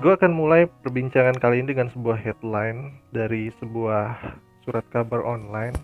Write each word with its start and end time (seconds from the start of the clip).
Gue 0.00 0.16
akan 0.16 0.32
mulai 0.32 0.64
perbincangan 0.64 1.36
kali 1.36 1.60
ini 1.60 1.76
dengan 1.76 1.92
sebuah 1.92 2.16
headline 2.16 3.04
dari 3.12 3.52
sebuah 3.60 4.16
surat 4.64 4.88
kabar 4.88 5.20
online 5.20 5.76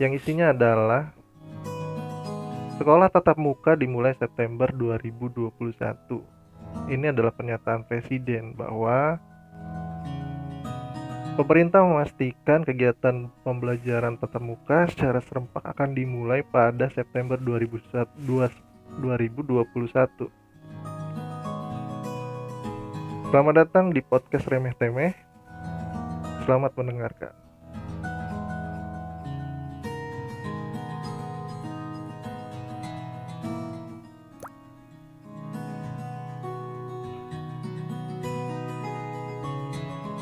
yang 0.00 0.16
isinya 0.16 0.56
adalah 0.56 1.12
Sekolah 2.80 3.12
tatap 3.12 3.36
muka 3.36 3.76
dimulai 3.76 4.16
September 4.16 4.72
2021. 4.72 5.52
Ini 6.88 7.12
adalah 7.12 7.32
pernyataan 7.32 7.84
presiden 7.84 8.56
bahwa 8.56 9.20
pemerintah 11.36 11.84
memastikan 11.84 12.64
kegiatan 12.64 13.28
pembelajaran 13.44 14.16
tatap 14.16 14.44
muka 14.44 14.88
secara 14.88 15.20
serempak 15.20 15.60
akan 15.64 15.92
dimulai 15.92 16.40
pada 16.40 16.88
September 16.88 17.36
2021. 17.36 18.96
Selamat 23.26 23.66
datang 23.66 23.90
di 23.90 23.98
podcast 24.06 24.46
Remeh 24.46 24.70
Temeh. 24.78 25.10
Selamat 26.46 26.70
mendengarkan. 26.78 27.34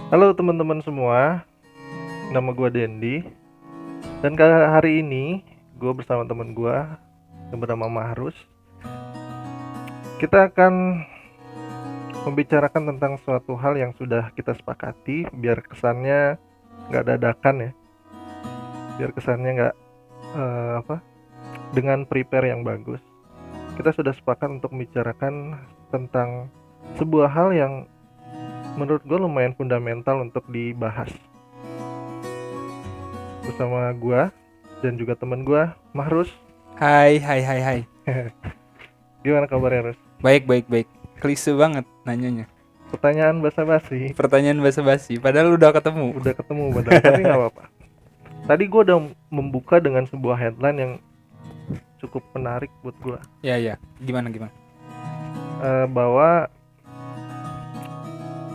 Halo 0.09 0.32
teman-teman 0.32 0.80
semua, 0.80 1.45
nama 2.32 2.51
gue 2.57 2.68
Dendi 2.73 3.21
Dan 4.24 4.32
kali 4.32 4.48
hari 4.48 5.05
ini 5.05 5.45
gue 5.77 5.93
bersama 5.93 6.24
teman 6.24 6.57
gue 6.57 6.77
yang 7.52 7.60
bernama 7.60 7.84
Mahrus 7.84 8.37
Kita 10.16 10.48
akan 10.48 11.05
membicarakan 12.24 12.96
tentang 12.96 13.20
suatu 13.20 13.52
hal 13.60 13.77
yang 13.77 13.92
sudah 14.01 14.32
kita 14.32 14.56
sepakati 14.56 15.28
Biar 15.37 15.60
kesannya 15.60 16.40
nggak 16.88 17.04
dadakan 17.04 17.57
ya. 17.60 17.71
Biar 18.96 19.10
kesannya 19.12 19.51
nggak 19.60 19.74
uh, 20.37 20.73
apa 20.80 20.96
dengan 21.76 22.09
prepare 22.09 22.51
yang 22.51 22.65
bagus. 22.65 23.01
Kita 23.76 23.93
sudah 23.93 24.15
sepakat 24.16 24.60
untuk 24.60 24.73
membicarakan 24.73 25.59
tentang 25.93 26.49
sebuah 26.96 27.29
hal 27.29 27.49
yang 27.52 27.73
menurut 28.79 29.02
gue 29.06 29.18
lumayan 29.18 29.54
fundamental 29.54 30.23
untuk 30.23 30.46
dibahas. 30.51 31.10
Bersama 33.45 33.90
gue 33.93 34.30
dan 34.80 34.95
juga 34.96 35.18
temen 35.18 35.43
gue 35.43 35.68
Mahrus. 35.93 36.30
Hai 36.79 37.18
hai 37.18 37.40
hai 37.43 37.60
hai. 37.60 37.79
Gimana 39.24 39.49
kabarnya 39.49 39.90
Rus? 39.93 39.99
Baik 40.21 40.45
baik 40.45 40.66
baik. 40.68 40.88
Klise 41.18 41.56
banget 41.56 41.93
nanyanya. 42.05 42.47
Pertanyaan 42.93 43.43
basa-basi. 43.43 44.15
Pertanyaan 44.15 44.60
basa-basi 44.63 45.19
padahal 45.19 45.57
udah 45.57 45.74
ketemu. 45.74 46.15
Udah 46.15 46.33
ketemu 46.37 46.65
padahal 46.71 47.01
tapi 47.01 47.23
nggak 47.24 47.41
apa-apa. 47.41 47.65
Tadi 48.49 48.65
gue 48.69 48.80
udah 48.85 48.99
membuka 49.33 49.80
dengan 49.80 50.05
sebuah 50.05 50.37
headline 50.37 50.79
yang 50.79 50.93
cukup 52.05 52.21
menarik 52.37 52.69
buat 52.85 52.95
gue 53.01 53.19
ya 53.41 53.57
ya. 53.57 53.80
Gimana 54.05 54.29
gimana? 54.29 54.52
Uh, 55.65 55.88
bahwa 55.88 56.52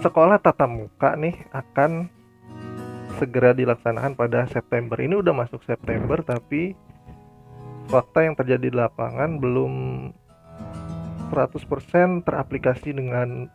sekolah 0.06 0.38
tatap 0.38 0.69
muka 0.69 1.17
nih 1.17 1.36
akan 1.50 2.08
segera 3.17 3.52
dilaksanakan 3.52 4.16
pada 4.16 4.47
September. 4.47 4.95
Ini 5.02 5.19
udah 5.19 5.34
masuk 5.36 5.66
September 5.66 6.22
tapi 6.23 6.78
fakta 7.89 8.23
yang 8.23 8.38
terjadi 8.38 8.69
di 8.69 8.78
lapangan 8.78 9.41
belum 9.41 9.73
100% 11.31 12.25
teraplikasi 12.25 12.94
dengan 12.94 13.47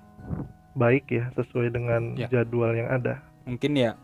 baik 0.74 1.10
ya 1.10 1.30
sesuai 1.38 1.70
dengan 1.70 2.18
ya. 2.18 2.26
jadwal 2.30 2.74
yang 2.74 2.90
ada. 2.90 3.22
Mungkin 3.46 3.78
ya 3.78 3.94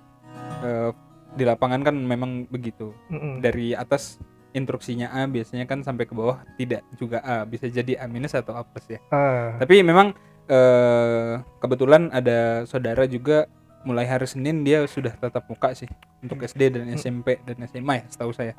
eh, 0.62 0.90
di 1.34 1.44
lapangan 1.46 1.82
kan 1.86 1.96
memang 1.96 2.46
begitu. 2.50 2.94
Mm 3.10 3.18
-mm. 3.18 3.34
Dari 3.42 3.72
atas 3.74 4.18
instruksinya 4.50 5.14
A 5.14 5.30
biasanya 5.30 5.66
kan 5.66 5.86
sampai 5.86 6.06
ke 6.06 6.14
bawah 6.14 6.42
tidak 6.58 6.82
juga 6.98 7.22
A, 7.22 7.46
bisa 7.46 7.70
jadi 7.70 8.02
A 8.02 8.10
minus 8.10 8.34
atau 8.34 8.54
A 8.58 8.66
plus 8.66 8.86
ya. 8.90 8.98
Ah. 9.14 9.54
Tapi 9.62 9.82
memang 9.86 10.14
uh, 10.50 11.38
kebetulan 11.62 12.10
ada 12.10 12.66
saudara 12.66 13.06
juga 13.06 13.46
mulai 13.86 14.04
hari 14.04 14.28
Senin 14.28 14.60
dia 14.60 14.84
sudah 14.84 15.14
tatap 15.16 15.48
muka 15.48 15.72
sih 15.72 15.88
untuk 16.20 16.44
SD 16.44 16.76
dan 16.76 16.84
SMP 16.92 17.40
dan 17.48 17.56
SMA 17.64 18.04
ya 18.04 18.06
setahu 18.12 18.32
saya 18.36 18.52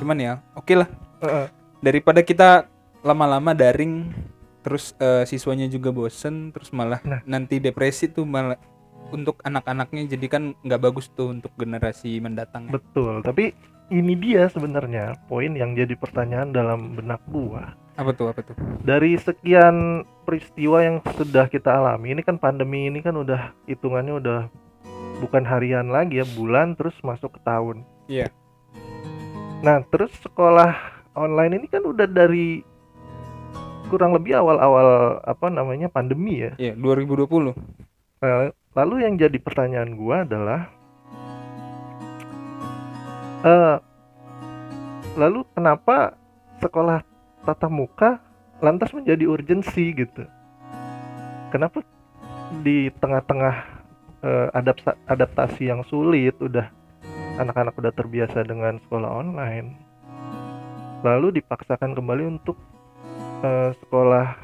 cuman 0.00 0.16
ya 0.16 0.32
oke 0.56 0.64
okay 0.64 0.76
lah 0.80 0.88
daripada 1.84 2.24
kita 2.24 2.64
lama-lama 3.04 3.52
daring 3.52 4.08
terus 4.64 4.96
uh, 4.98 5.28
siswanya 5.28 5.68
juga 5.68 5.92
bosen 5.92 6.50
terus 6.50 6.72
malah 6.72 6.98
nah. 7.04 7.20
nanti 7.28 7.60
depresi 7.60 8.08
tuh 8.08 8.24
malah 8.24 8.56
untuk 9.12 9.38
anak-anaknya 9.44 10.16
jadi 10.16 10.26
kan 10.26 10.42
nggak 10.64 10.80
bagus 10.80 11.12
tuh 11.12 11.36
untuk 11.36 11.52
generasi 11.60 12.16
mendatang 12.18 12.72
betul 12.72 13.20
tapi 13.20 13.52
ini 13.92 14.16
dia 14.16 14.48
sebenarnya 14.48 15.12
poin 15.28 15.52
yang 15.52 15.76
jadi 15.76 15.92
pertanyaan 15.94 16.56
dalam 16.56 16.96
benak 16.96 17.20
gua 17.28 17.76
apa 17.94 18.10
tuh 18.16 18.32
apa 18.32 18.40
tuh 18.42 18.56
dari 18.82 19.14
sekian 19.20 20.02
peristiwa 20.24 20.82
yang 20.82 20.96
sudah 21.14 21.46
kita 21.46 21.70
alami 21.70 22.16
ini 22.16 22.24
kan 22.24 22.40
pandemi 22.40 22.88
ini 22.88 23.04
kan 23.04 23.14
udah 23.14 23.52
hitungannya 23.68 24.18
udah 24.18 24.40
bukan 25.22 25.44
harian 25.46 25.92
lagi 25.92 26.18
ya 26.18 26.26
bulan 26.34 26.74
terus 26.74 26.96
masuk 27.04 27.38
ke 27.38 27.40
tahun 27.44 27.86
iya 28.10 28.26
yeah. 28.26 28.30
nah 29.62 29.78
terus 29.92 30.10
sekolah 30.24 30.74
online 31.14 31.62
ini 31.62 31.66
kan 31.70 31.86
udah 31.86 32.10
dari 32.10 32.66
kurang 33.88 34.16
lebih 34.16 34.38
awal-awal 34.38 35.20
apa 35.22 35.46
namanya 35.52 35.88
pandemi 35.92 36.44
ya. 36.44 36.52
Iya 36.56 36.72
yeah, 36.72 37.14
2020 37.14 37.54
nah, 38.24 38.50
lalu 38.74 38.94
yang 39.04 39.14
jadi 39.20 39.36
pertanyaan 39.36 39.94
gua 39.94 40.24
adalah 40.24 40.72
uh, 43.44 43.76
lalu 45.14 45.46
kenapa 45.52 46.16
sekolah 46.58 47.04
tatap 47.44 47.70
muka 47.70 48.10
lantas 48.64 48.90
menjadi 48.96 49.28
urgensi 49.28 49.92
gitu? 49.92 50.24
Kenapa 51.52 51.84
di 52.64 52.88
tengah-tengah 52.98 53.56
uh, 54.24 54.48
adapta 54.56 54.96
adaptasi 55.06 55.68
yang 55.68 55.84
sulit 55.86 56.34
udah 56.40 56.66
anak-anak 57.36 57.74
udah 57.76 57.92
terbiasa 57.92 58.46
dengan 58.46 58.78
sekolah 58.86 59.10
online 59.10 59.74
lalu 61.04 61.42
dipaksakan 61.42 61.92
kembali 61.92 62.38
untuk 62.38 62.56
uh, 63.42 63.70
sekolah 63.82 64.36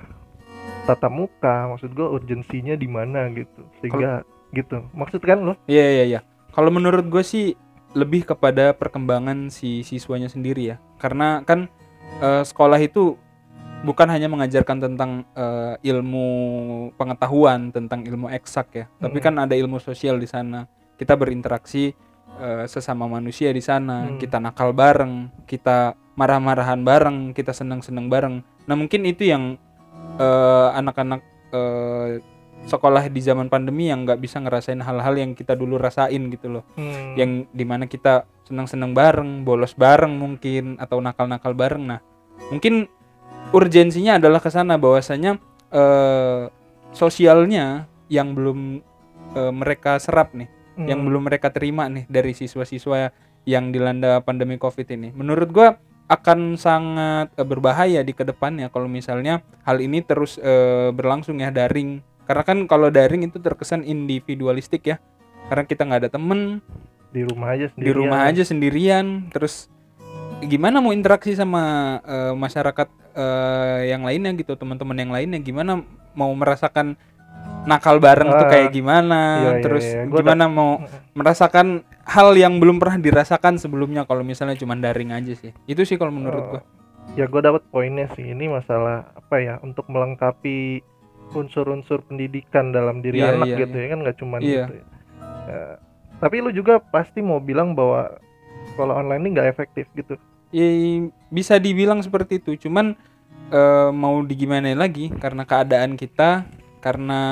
tatap 0.89 1.13
muka 1.13 1.71
maksud 1.71 1.93
gue 1.95 2.09
urgensinya 2.09 2.75
di 2.75 2.89
mana 2.91 3.31
gitu 3.31 3.63
sehingga 3.79 4.25
kalo, 4.25 4.51
gitu 4.57 4.77
maksud 4.97 5.21
kan 5.23 5.39
lo 5.45 5.55
iya 5.71 5.87
iya 6.01 6.05
iya 6.17 6.21
kalau 6.51 6.73
menurut 6.75 7.07
gue 7.07 7.23
sih 7.23 7.55
lebih 7.95 8.27
kepada 8.27 8.75
perkembangan 8.75 9.51
si 9.51 9.87
siswanya 9.87 10.27
sendiri 10.27 10.75
ya 10.75 10.77
karena 10.99 11.43
kan 11.47 11.71
uh, 12.23 12.43
sekolah 12.43 12.79
itu 12.83 13.15
bukan 13.81 14.09
hanya 14.13 14.29
mengajarkan 14.29 14.79
tentang 14.81 15.25
uh, 15.33 15.75
ilmu 15.81 16.29
pengetahuan 17.01 17.73
tentang 17.73 18.05
ilmu 18.05 18.29
eksak 18.29 18.69
ya, 18.77 18.85
hmm. 18.87 19.01
tapi 19.01 19.19
kan 19.25 19.35
ada 19.41 19.55
ilmu 19.57 19.81
sosial 19.81 20.21
di 20.21 20.29
sana. 20.29 20.69
Kita 21.01 21.17
berinteraksi 21.17 21.97
uh, 22.37 22.69
sesama 22.69 23.09
manusia 23.09 23.49
di 23.57 23.65
sana, 23.65 24.09
hmm. 24.09 24.21
kita 24.21 24.37
nakal 24.37 24.77
bareng, 24.77 25.33
kita 25.49 25.97
marah-marahan 26.17 26.85
bareng, 26.85 27.33
kita 27.33 27.57
senang-senang 27.57 28.13
bareng. 28.13 28.45
Nah 28.67 28.75
mungkin 28.77 29.07
itu 29.09 29.25
yang 29.29 29.57
anak-anak 30.77 31.25
uh, 31.57 32.21
sekolah 32.69 33.09
di 33.09 33.25
zaman 33.25 33.49
pandemi 33.49 33.89
yang 33.89 34.05
nggak 34.05 34.21
bisa 34.21 34.37
ngerasain 34.37 34.85
hal-hal 34.85 35.17
yang 35.17 35.33
kita 35.33 35.57
dulu 35.57 35.81
rasain 35.81 36.29
gitu 36.29 36.61
loh, 36.61 36.65
hmm. 36.77 37.17
yang 37.17 37.49
di 37.49 37.65
mana 37.65 37.89
kita 37.89 38.29
senang-senang 38.45 38.93
bareng, 38.93 39.49
bolos 39.49 39.73
bareng 39.73 40.13
mungkin 40.13 40.77
atau 40.77 41.01
nakal-nakal 41.01 41.57
bareng. 41.57 41.89
Nah 41.89 42.05
mungkin 42.53 42.85
urgensinya 43.57 44.21
adalah 44.21 44.45
ke 44.45 44.53
sana 44.53 44.77
bahwasanya 44.77 45.41
uh, 45.73 46.53
sosialnya 46.93 47.89
yang 48.13 48.37
belum 48.37 48.85
uh, 49.41 49.53
mereka 49.57 49.97
serap 49.97 50.37
nih, 50.37 50.53
hmm. 50.77 50.85
yang 50.85 51.01
belum 51.01 51.33
mereka 51.33 51.49
terima 51.49 51.89
nih 51.89 52.05
dari 52.13 52.37
siswa-siswa 52.37 53.09
yang 53.49 53.73
dilanda 53.73 54.21
pandemi 54.21 54.61
Covid 54.61 54.85
ini. 54.93 55.17
Menurut 55.17 55.49
gua 55.49 55.81
akan 56.11 56.59
sangat 56.59 57.31
uh, 57.39 57.47
berbahaya 57.47 58.03
di 58.03 58.11
ke 58.11 58.27
depannya 58.27 58.67
kalau 58.75 58.91
misalnya 58.91 59.47
hal 59.63 59.79
ini 59.79 60.03
terus 60.03 60.43
uh, 60.43 60.91
berlangsung 60.91 61.39
ya 61.39 61.55
daring. 61.55 62.03
Karena 62.27 62.43
kan 62.43 62.59
kalau 62.67 62.91
daring 62.91 63.31
itu 63.31 63.39
terkesan 63.39 63.87
individualistik 63.87 64.91
ya. 64.91 64.99
Karena 65.47 65.65
kita 65.71 65.87
nggak 65.87 66.01
ada 66.07 66.11
temen 66.11 66.59
di 67.15 67.23
rumah 67.23 67.55
aja 67.55 67.71
sendirian. 67.71 67.87
Di 67.87 67.93
rumah 67.95 68.21
aja 68.27 68.43
sendirian 68.43 69.07
terus 69.31 69.71
gimana 70.43 70.83
mau 70.83 70.91
interaksi 70.91 71.37
sama 71.37 71.99
uh, 72.03 72.35
masyarakat 72.35 72.89
uh, 73.15 73.81
yang 73.85 74.03
lainnya 74.03 74.33
gitu 74.41 74.57
teman-teman 74.57 74.97
yang 74.97 75.13
lainnya 75.13 75.39
gimana 75.43 75.85
mau 76.17 76.33
merasakan 76.33 76.97
nakal 77.69 78.01
bareng 78.01 78.31
uh, 78.33 78.37
tuh 78.41 78.47
ah, 78.49 78.51
kayak 78.51 78.69
gimana 78.73 79.21
iya, 79.21 79.51
iya 79.53 79.63
terus 79.65 79.85
iya, 79.85 80.09
iya. 80.09 80.09
gimana 80.09 80.45
udah... 80.49 80.57
mau 80.57 80.71
merasakan 81.13 81.85
hal 82.11 82.35
yang 82.35 82.59
belum 82.59 82.83
pernah 82.83 82.99
dirasakan 82.99 83.63
sebelumnya 83.63 84.03
kalau 84.03 84.27
misalnya 84.27 84.59
cuma 84.59 84.75
daring 84.75 85.15
aja 85.15 85.31
sih. 85.39 85.55
Itu 85.71 85.87
sih 85.87 85.95
kalau 85.95 86.11
menurut 86.11 86.43
uh, 86.43 86.51
gua. 86.59 86.63
Ya 87.15 87.31
gue 87.31 87.41
dapat 87.43 87.63
poinnya 87.71 88.11
sih. 88.19 88.35
Ini 88.35 88.51
masalah 88.51 89.15
apa 89.15 89.39
ya 89.39 89.63
untuk 89.63 89.87
melengkapi 89.87 90.83
unsur-unsur 91.31 92.03
pendidikan 92.03 92.75
dalam 92.75 92.99
diri 92.99 93.23
Iya, 93.23 93.39
anak 93.39 93.47
iya, 93.55 93.59
gitu 93.63 93.77
ya 93.79 93.87
kan 93.87 93.99
nggak 94.03 94.19
cuma 94.19 94.37
Iya. 94.43 94.67
gitu 94.67 94.73
ya. 94.83 94.85
Eh, 95.47 95.75
tapi 96.19 96.37
lu 96.43 96.51
juga 96.51 96.83
pasti 96.83 97.23
mau 97.23 97.39
bilang 97.39 97.79
bahwa 97.79 98.19
sekolah 98.75 98.99
online 98.99 99.23
ini 99.23 99.29
nggak 99.39 99.49
efektif 99.55 99.87
gitu. 99.95 100.19
Ya, 100.51 100.67
bisa 101.31 101.63
dibilang 101.63 102.03
seperti 102.03 102.43
itu. 102.43 102.59
Cuman 102.67 102.99
eh, 103.55 103.91
mau 103.95 104.19
digimana 104.27 104.75
lagi? 104.75 105.15
Karena 105.15 105.47
keadaan 105.47 105.95
kita, 105.95 106.43
karena 106.83 107.23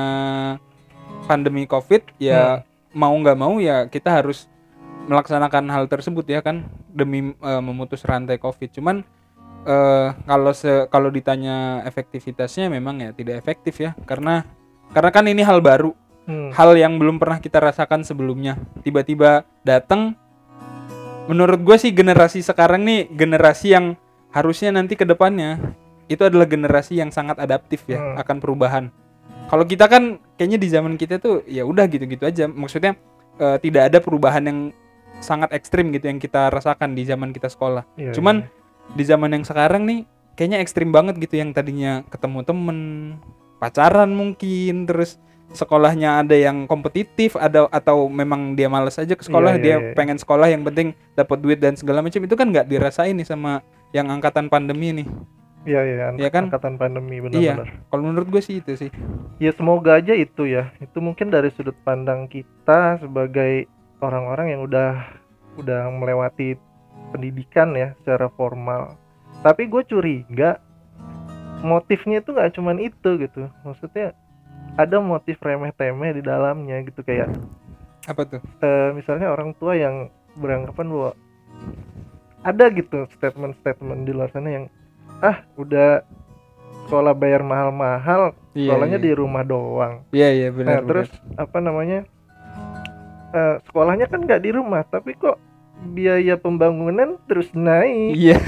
pandemi 1.26 1.66
Covid 1.66 2.14
ya 2.22 2.62
mau 2.94 3.12
nggak 3.12 3.38
mau 3.38 3.58
ya 3.60 3.84
kita 3.90 4.22
harus 4.22 4.48
melaksanakan 5.08 5.72
hal 5.72 5.88
tersebut 5.88 6.28
ya 6.28 6.44
kan 6.44 6.68
demi 6.92 7.32
eh, 7.32 7.62
memutus 7.64 8.04
rantai 8.04 8.36
Covid. 8.36 8.68
Cuman 8.76 9.02
eh, 9.64 10.08
kalau 10.28 10.52
se 10.52 10.86
kalau 10.92 11.08
ditanya 11.08 11.82
efektivitasnya 11.88 12.68
memang 12.68 13.00
ya 13.02 13.10
tidak 13.16 13.40
efektif 13.40 13.80
ya 13.80 13.96
karena 14.04 14.44
karena 14.92 15.10
kan 15.12 15.24
ini 15.28 15.42
hal 15.44 15.60
baru, 15.60 15.92
Hmm, 16.28 16.52
hal 16.52 16.76
yang 16.76 17.00
belum 17.00 17.16
pernah 17.16 17.40
kita 17.40 17.56
rasakan 17.56 18.04
sebelumnya. 18.04 18.60
Tiba-tiba 18.84 19.48
datang 19.64 20.12
menurut 21.24 21.60
gue 21.64 21.76
sih 21.80 21.88
generasi 21.88 22.44
sekarang 22.44 22.84
nih 22.84 23.08
generasi 23.08 23.72
yang 23.72 23.96
harusnya 24.32 24.76
nanti 24.76 24.92
ke 24.92 25.08
depannya 25.08 25.56
itu 26.08 26.20
adalah 26.24 26.44
generasi 26.44 27.00
yang 27.00 27.08
sangat 27.08 27.40
adaptif 27.40 27.84
ya 27.88 27.96
Hmm. 27.96 28.20
akan 28.20 28.36
perubahan. 28.44 28.84
Kalau 29.48 29.64
kita 29.64 29.88
kan 29.88 30.20
kayaknya 30.36 30.60
di 30.60 30.68
zaman 30.68 31.00
kita 31.00 31.16
tuh 31.16 31.40
ya 31.48 31.64
udah 31.64 31.88
gitu-gitu 31.88 32.28
aja. 32.28 32.44
Maksudnya 32.44 32.96
eh, 33.40 33.56
tidak 33.64 33.88
ada 33.88 33.98
perubahan 34.04 34.44
yang 34.44 34.58
sangat 35.18 35.50
ekstrim 35.50 35.90
gitu 35.90 36.06
yang 36.06 36.18
kita 36.18 36.48
rasakan 36.48 36.94
di 36.94 37.02
zaman 37.02 37.30
kita 37.30 37.46
sekolah. 37.46 37.84
iya, 37.94 38.14
Cuman 38.14 38.42
iya. 38.42 38.50
di 38.94 39.04
zaman 39.04 39.30
yang 39.32 39.44
sekarang 39.44 39.82
nih 39.84 40.00
kayaknya 40.34 40.58
ekstrim 40.58 40.88
banget 40.88 41.18
gitu 41.18 41.36
yang 41.36 41.50
tadinya 41.50 42.06
ketemu 42.06 42.42
temen, 42.42 42.78
pacaran 43.58 44.10
mungkin, 44.10 44.86
terus 44.86 45.18
sekolahnya 45.48 46.20
ada 46.20 46.36
yang 46.36 46.64
kompetitif, 46.64 47.32
ada 47.34 47.66
atau 47.68 48.06
memang 48.06 48.52
dia 48.52 48.68
malas 48.68 48.94
aja 48.96 49.16
ke 49.16 49.24
sekolah, 49.24 49.56
Iya, 49.56 49.58
iya, 49.58 49.64
dia 49.64 49.76
iya. 49.80 49.94
pengen 49.96 50.14
sekolah 50.14 50.46
yang 50.46 50.62
penting 50.62 50.92
dapat 51.14 51.38
duit 51.40 51.58
dan 51.58 51.74
segala 51.74 51.98
macam 51.98 52.20
itu 52.20 52.34
kan 52.36 52.46
nggak 52.46 52.68
dirasain 52.68 53.16
nih 53.16 53.24
sama 53.24 53.64
yang 53.90 54.06
angkatan 54.08 54.46
pandemi 54.46 54.92
nih. 54.94 55.08
iya 55.64 55.80
iya 55.82 56.04
an- 56.06 56.16
Iya 56.16 56.30
kan? 56.30 56.44
angkatan 56.48 56.76
pandemi 56.76 57.18
Iya. 57.18 57.24
benar-benar 57.58 57.68
Kalau 57.88 58.02
menurut 58.02 58.28
gue 58.30 58.40
sih 58.40 58.60
itu 58.60 58.72
sih. 58.78 58.90
ya 59.36 59.50
semoga 59.50 59.96
aja 59.96 60.12
itu 60.12 60.46
ya 60.46 60.70
itu 60.78 60.96
mungkin 60.98 61.28
dari 61.28 61.50
sudut 61.50 61.74
pandang 61.82 62.24
kita 62.24 63.00
sebagai 63.00 63.66
orang-orang 64.00 64.54
yang 64.56 64.62
udah 64.64 64.90
udah 65.58 65.90
melewati 65.90 66.54
pendidikan 67.10 67.74
ya 67.74 67.94
secara 68.02 68.30
formal 68.34 68.94
tapi 69.42 69.66
gue 69.66 69.82
curiga 69.86 70.58
motifnya 71.62 72.22
itu 72.22 72.30
nggak 72.30 72.54
cuman 72.54 72.78
itu 72.78 73.10
gitu 73.18 73.50
maksudnya 73.66 74.14
ada 74.78 75.02
motif 75.02 75.38
remeh-temeh 75.42 76.14
di 76.14 76.22
dalamnya 76.22 76.78
gitu 76.86 77.02
kayak 77.02 77.30
Apa 78.06 78.22
tuh? 78.24 78.40
eh, 78.62 78.94
misalnya 78.94 79.30
orang 79.34 79.50
tua 79.58 79.74
yang 79.74 80.08
beranggapan 80.38 80.86
bahwa 80.86 81.10
ada 82.46 82.64
gitu 82.70 83.10
statement-statement 83.18 84.06
di 84.06 84.12
luar 84.14 84.30
sana 84.30 84.48
yang 84.54 84.64
ah 85.18 85.42
udah 85.58 86.06
sekolah 86.86 87.10
bayar 87.12 87.42
mahal-mahal 87.42 88.32
sekolahnya 88.54 89.02
iya. 89.02 89.06
di 89.06 89.12
rumah 89.12 89.42
doang 89.42 90.06
Iya 90.14 90.28
iya 90.30 90.48
benar. 90.54 90.66
nah 90.70 90.80
terus 90.86 91.10
apa 91.34 91.58
namanya 91.58 92.06
eh, 93.30 93.56
sekolahnya 93.64 94.06
kan 94.06 94.20
nggak 94.20 94.40
di 94.40 94.50
rumah 94.50 94.82
tapi 94.82 95.12
kok 95.14 95.36
biaya 95.88 96.34
pembangunan 96.34 97.16
terus 97.24 97.50
naik 97.52 98.12
Iya, 98.12 98.38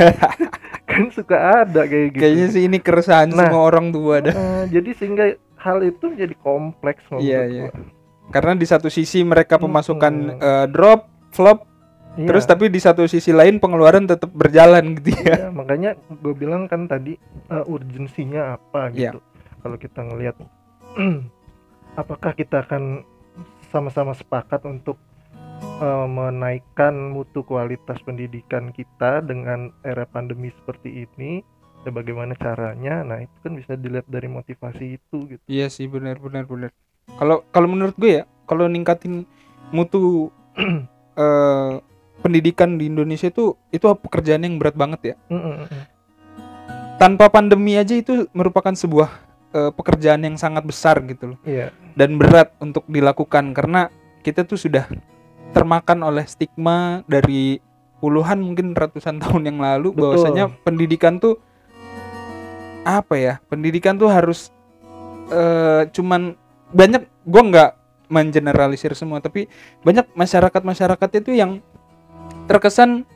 kan 0.90 1.08
suka 1.10 1.36
ada 1.62 1.86
kayak 1.86 2.08
gitu 2.12 2.20
kayaknya 2.20 2.46
sih 2.50 2.62
ini 2.66 2.78
keresahan 2.78 3.30
Nah. 3.30 3.46
semua 3.46 3.62
orang 3.64 3.90
tua 3.90 4.18
dah. 4.20 4.34
Eh, 4.34 4.64
jadi 4.72 4.90
sehingga 4.92 5.24
hal 5.56 5.78
itu 5.80 6.10
menjadi 6.10 6.34
kompleks 6.36 7.06
Iya, 7.12 7.40
iya. 7.46 7.62
gua. 7.68 7.86
Karena 8.30 8.54
di 8.54 8.64
satu 8.64 8.86
sisi 8.86 9.22
mereka 9.22 9.58
pemasukan 9.58 10.10
Mm-mm. 10.10 10.42
eh, 10.42 10.66
drop, 10.66 11.06
flop, 11.30 11.70
Iya. 12.18 12.26
terus 12.26 12.42
tapi 12.42 12.66
di 12.66 12.82
satu 12.82 13.06
sisi 13.06 13.30
lain 13.30 13.62
pengeluaran 13.62 14.02
tetap 14.02 14.34
berjalan 14.34 14.98
gitu 14.98 15.14
ya. 15.14 15.46
Ya, 15.46 15.48
makanya 15.50 15.94
gue 16.10 16.34
bilang 16.34 16.66
kan 16.66 16.90
tadi 16.90 17.14
uh, 17.46 17.62
urgensinya 17.64 18.58
apa 18.58 18.90
Iya. 18.90 19.14
gitu. 19.14 19.18
Kalau 19.62 19.76
kita 19.78 20.00
ngelihat 20.02 20.34
apakah 21.96 22.32
kita 22.32 22.62
akan 22.62 23.06
sama-sama 23.70 24.12
sepakat 24.12 24.66
untuk 24.66 24.98
uh, 25.80 26.06
menaikkan 26.06 26.92
mutu 27.14 27.46
kualitas 27.46 27.96
pendidikan 28.02 28.74
kita 28.74 29.24
dengan 29.24 29.72
era 29.86 30.04
pandemi 30.04 30.52
seperti 30.52 31.06
ini? 31.08 31.40
Ya 31.80 31.90
bagaimana 31.94 32.36
caranya? 32.36 33.00
Nah, 33.00 33.24
itu 33.24 33.36
kan 33.40 33.56
bisa 33.56 33.72
dilihat 33.72 34.04
dari 34.04 34.28
motivasi 34.28 35.00
itu 35.00 35.16
gitu. 35.32 35.44
Iya 35.48 35.72
sih 35.72 35.88
benar 35.88 36.20
benar 36.20 36.44
benar. 36.44 36.70
Kalau 37.16 37.40
kalau 37.48 37.68
menurut 37.72 37.96
gue 37.96 38.20
ya, 38.20 38.24
kalau 38.44 38.68
ningkatin 38.68 39.24
mutu 39.72 40.28
eh, 41.16 41.72
pendidikan 42.20 42.76
di 42.76 42.92
Indonesia 42.92 43.32
itu 43.32 43.56
itu 43.72 43.84
pekerjaan 43.96 44.44
yang 44.44 44.60
berat 44.60 44.76
banget 44.76 45.00
ya. 45.00 45.16
Mm, 45.32 45.64
mm. 45.64 45.66
Tanpa 47.00 47.32
pandemi 47.32 47.80
aja 47.80 47.96
itu 47.96 48.28
merupakan 48.36 48.76
sebuah 48.76 49.29
eh, 49.54 49.70
pekerjaan 49.74 50.22
yang 50.24 50.36
sangat 50.38 50.64
besar 50.66 51.00
gitu 51.06 51.34
loh. 51.34 51.38
Iya, 51.46 51.74
dan 51.94 52.16
berat 52.16 52.54
untuk 52.62 52.86
dilakukan 52.86 53.52
karena 53.54 53.90
kita 54.20 54.44
tuh 54.44 54.60
sudah 54.60 54.86
termakan 55.50 56.06
oleh 56.06 56.24
stigma 56.28 57.02
dari 57.10 57.58
puluhan 57.98 58.40
mungkin 58.40 58.72
ratusan 58.72 59.20
tahun 59.22 59.50
yang 59.54 59.58
lalu 59.60 59.92
Betul. 59.92 60.00
bahwasanya 60.00 60.44
pendidikan 60.62 61.18
tuh 61.18 61.36
apa 62.86 63.14
ya? 63.18 63.34
Pendidikan 63.50 63.98
tuh 64.00 64.08
harus 64.08 64.48
eh, 65.28 65.88
cuman 65.92 66.38
banyak 66.70 67.02
gua 67.26 67.42
nggak 67.42 67.70
mengeneralisir 68.10 68.90
semua 68.98 69.22
tapi 69.22 69.46
banyak 69.86 70.02
masyarakat 70.18 70.62
masyarakat 70.66 71.10
itu 71.22 71.30
yang 71.38 71.62
terkesan 72.50 73.06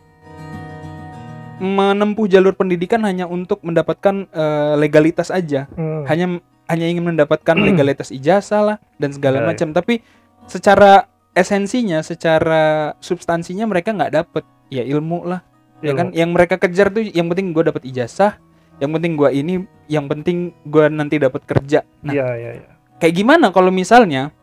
menempuh 1.56 2.26
jalur 2.26 2.52
pendidikan 2.52 3.02
hanya 3.02 3.24
untuk 3.24 3.62
mendapatkan 3.62 4.26
eh, 4.26 4.74
legalitas 4.74 5.30
aja 5.30 5.70
Mm. 5.74 6.02
hanya 6.06 6.26
hanya 6.64 6.86
ingin 6.88 7.04
mendapatkan 7.04 7.56
legalitas 7.58 8.08
ijazah 8.08 8.62
lah 8.64 8.76
dan 8.96 9.12
segala 9.12 9.38
Ya, 9.38 9.42
ya. 9.42 9.48
macam 9.52 9.68
tapi 9.70 10.00
secara 10.44 11.06
esensinya 11.32 12.00
secara 12.00 12.94
substansinya 12.98 13.64
mereka 13.64 13.90
nggak 13.90 14.12
dapet 14.12 14.44
ya 14.68 14.82
ilmu 14.82 15.24
lah 15.24 15.40
ya 15.80 15.92
Ilmu. 15.92 15.98
kan 15.98 16.06
yang 16.12 16.30
mereka 16.32 16.56
kejar 16.56 16.88
tuh 16.88 17.04
yang 17.04 17.28
penting 17.28 17.52
gue 17.52 17.64
dapat 17.64 17.82
ijazah 17.84 18.38
yang 18.80 18.90
penting 18.90 19.14
gua 19.14 19.30
ini 19.30 19.62
yang 19.86 20.06
penting 20.06 20.50
gua 20.64 20.90
nanti 20.90 21.18
dapat 21.18 21.44
kerja 21.44 21.86
nah 22.00 22.10
Iya, 22.10 22.26
iya, 22.34 22.50
iya. 22.58 22.70
kayak 22.98 23.14
gimana 23.14 23.50
kalau 23.50 23.70
misalnya 23.70 24.34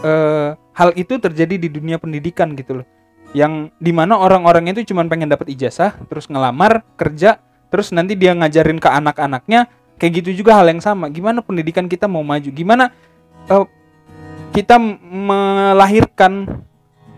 eh, 0.00 0.50
hal 0.72 0.90
itu 0.94 1.16
terjadi 1.16 1.56
di 1.56 1.68
dunia 1.68 1.96
pendidikan 1.96 2.52
gitu 2.52 2.82
loh 2.82 2.86
yang 3.32 3.68
di 3.76 3.92
mana 3.92 4.16
orang-orang 4.16 4.72
itu 4.72 4.88
cuma 4.88 5.04
pengen 5.04 5.28
dapat 5.28 5.52
ijazah 5.52 5.92
terus 6.08 6.26
ngelamar 6.26 6.80
kerja 6.96 7.36
terus 7.68 7.92
nanti 7.92 8.16
dia 8.16 8.32
ngajarin 8.32 8.80
ke 8.80 8.88
anak-anaknya 8.88 9.68
kayak 10.00 10.24
gitu 10.24 10.40
juga 10.40 10.56
hal 10.56 10.70
yang 10.70 10.80
sama. 10.80 11.12
Gimana 11.12 11.44
pendidikan 11.44 11.84
kita 11.84 12.08
mau 12.08 12.24
maju? 12.24 12.48
Gimana 12.48 12.88
eh, 13.46 13.66
kita 14.56 14.80
melahirkan 14.80 16.64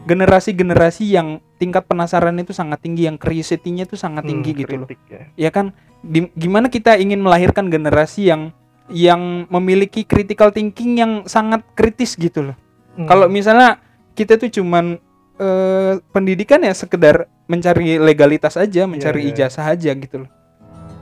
generasi-generasi 0.05 1.05
yang 1.13 1.39
tingkat 1.61 1.85
penasaran 1.85 2.35
itu 2.41 2.51
sangat 2.51 2.81
tinggi 2.81 3.05
yang 3.07 3.21
curiosity-nya 3.21 3.85
itu 3.85 3.95
sangat 3.95 4.25
tinggi 4.27 4.57
Hmm, 4.57 4.61
gitu 4.65 4.75
loh. 4.81 4.89
ya. 5.07 5.23
ya 5.37 5.51
kan? 5.53 5.77
Di- 6.01 6.33
gimana 6.33 6.73
kita 6.73 6.97
ingin 6.97 7.21
melahirkan 7.21 7.69
generasi 7.69 8.33
yang 8.33 8.51
yang 8.91 9.47
memiliki 9.47 10.03
critical 10.03 10.51
thinking 10.51 10.99
yang 10.99 11.13
sangat 11.29 11.63
kritis 11.79 12.19
gitu 12.19 12.51
loh. 12.51 12.57
Hmm. 12.91 13.07
kalau 13.07 13.31
misalnya 13.31 13.79
kita 14.19 14.35
tuh 14.35 14.51
cuman 14.51 14.99
eh, 15.41 15.95
pendidikan 16.13 16.61
ya 16.61 16.77
sekedar 16.77 17.25
mencari 17.49 17.97
legalitas 17.97 18.61
aja 18.61 18.85
mencari 18.85 19.25
iya, 19.25 19.27
iya. 19.27 19.35
ijazah 19.49 19.67
aja 19.67 19.91
gitu 19.97 20.17
loh 20.27 20.31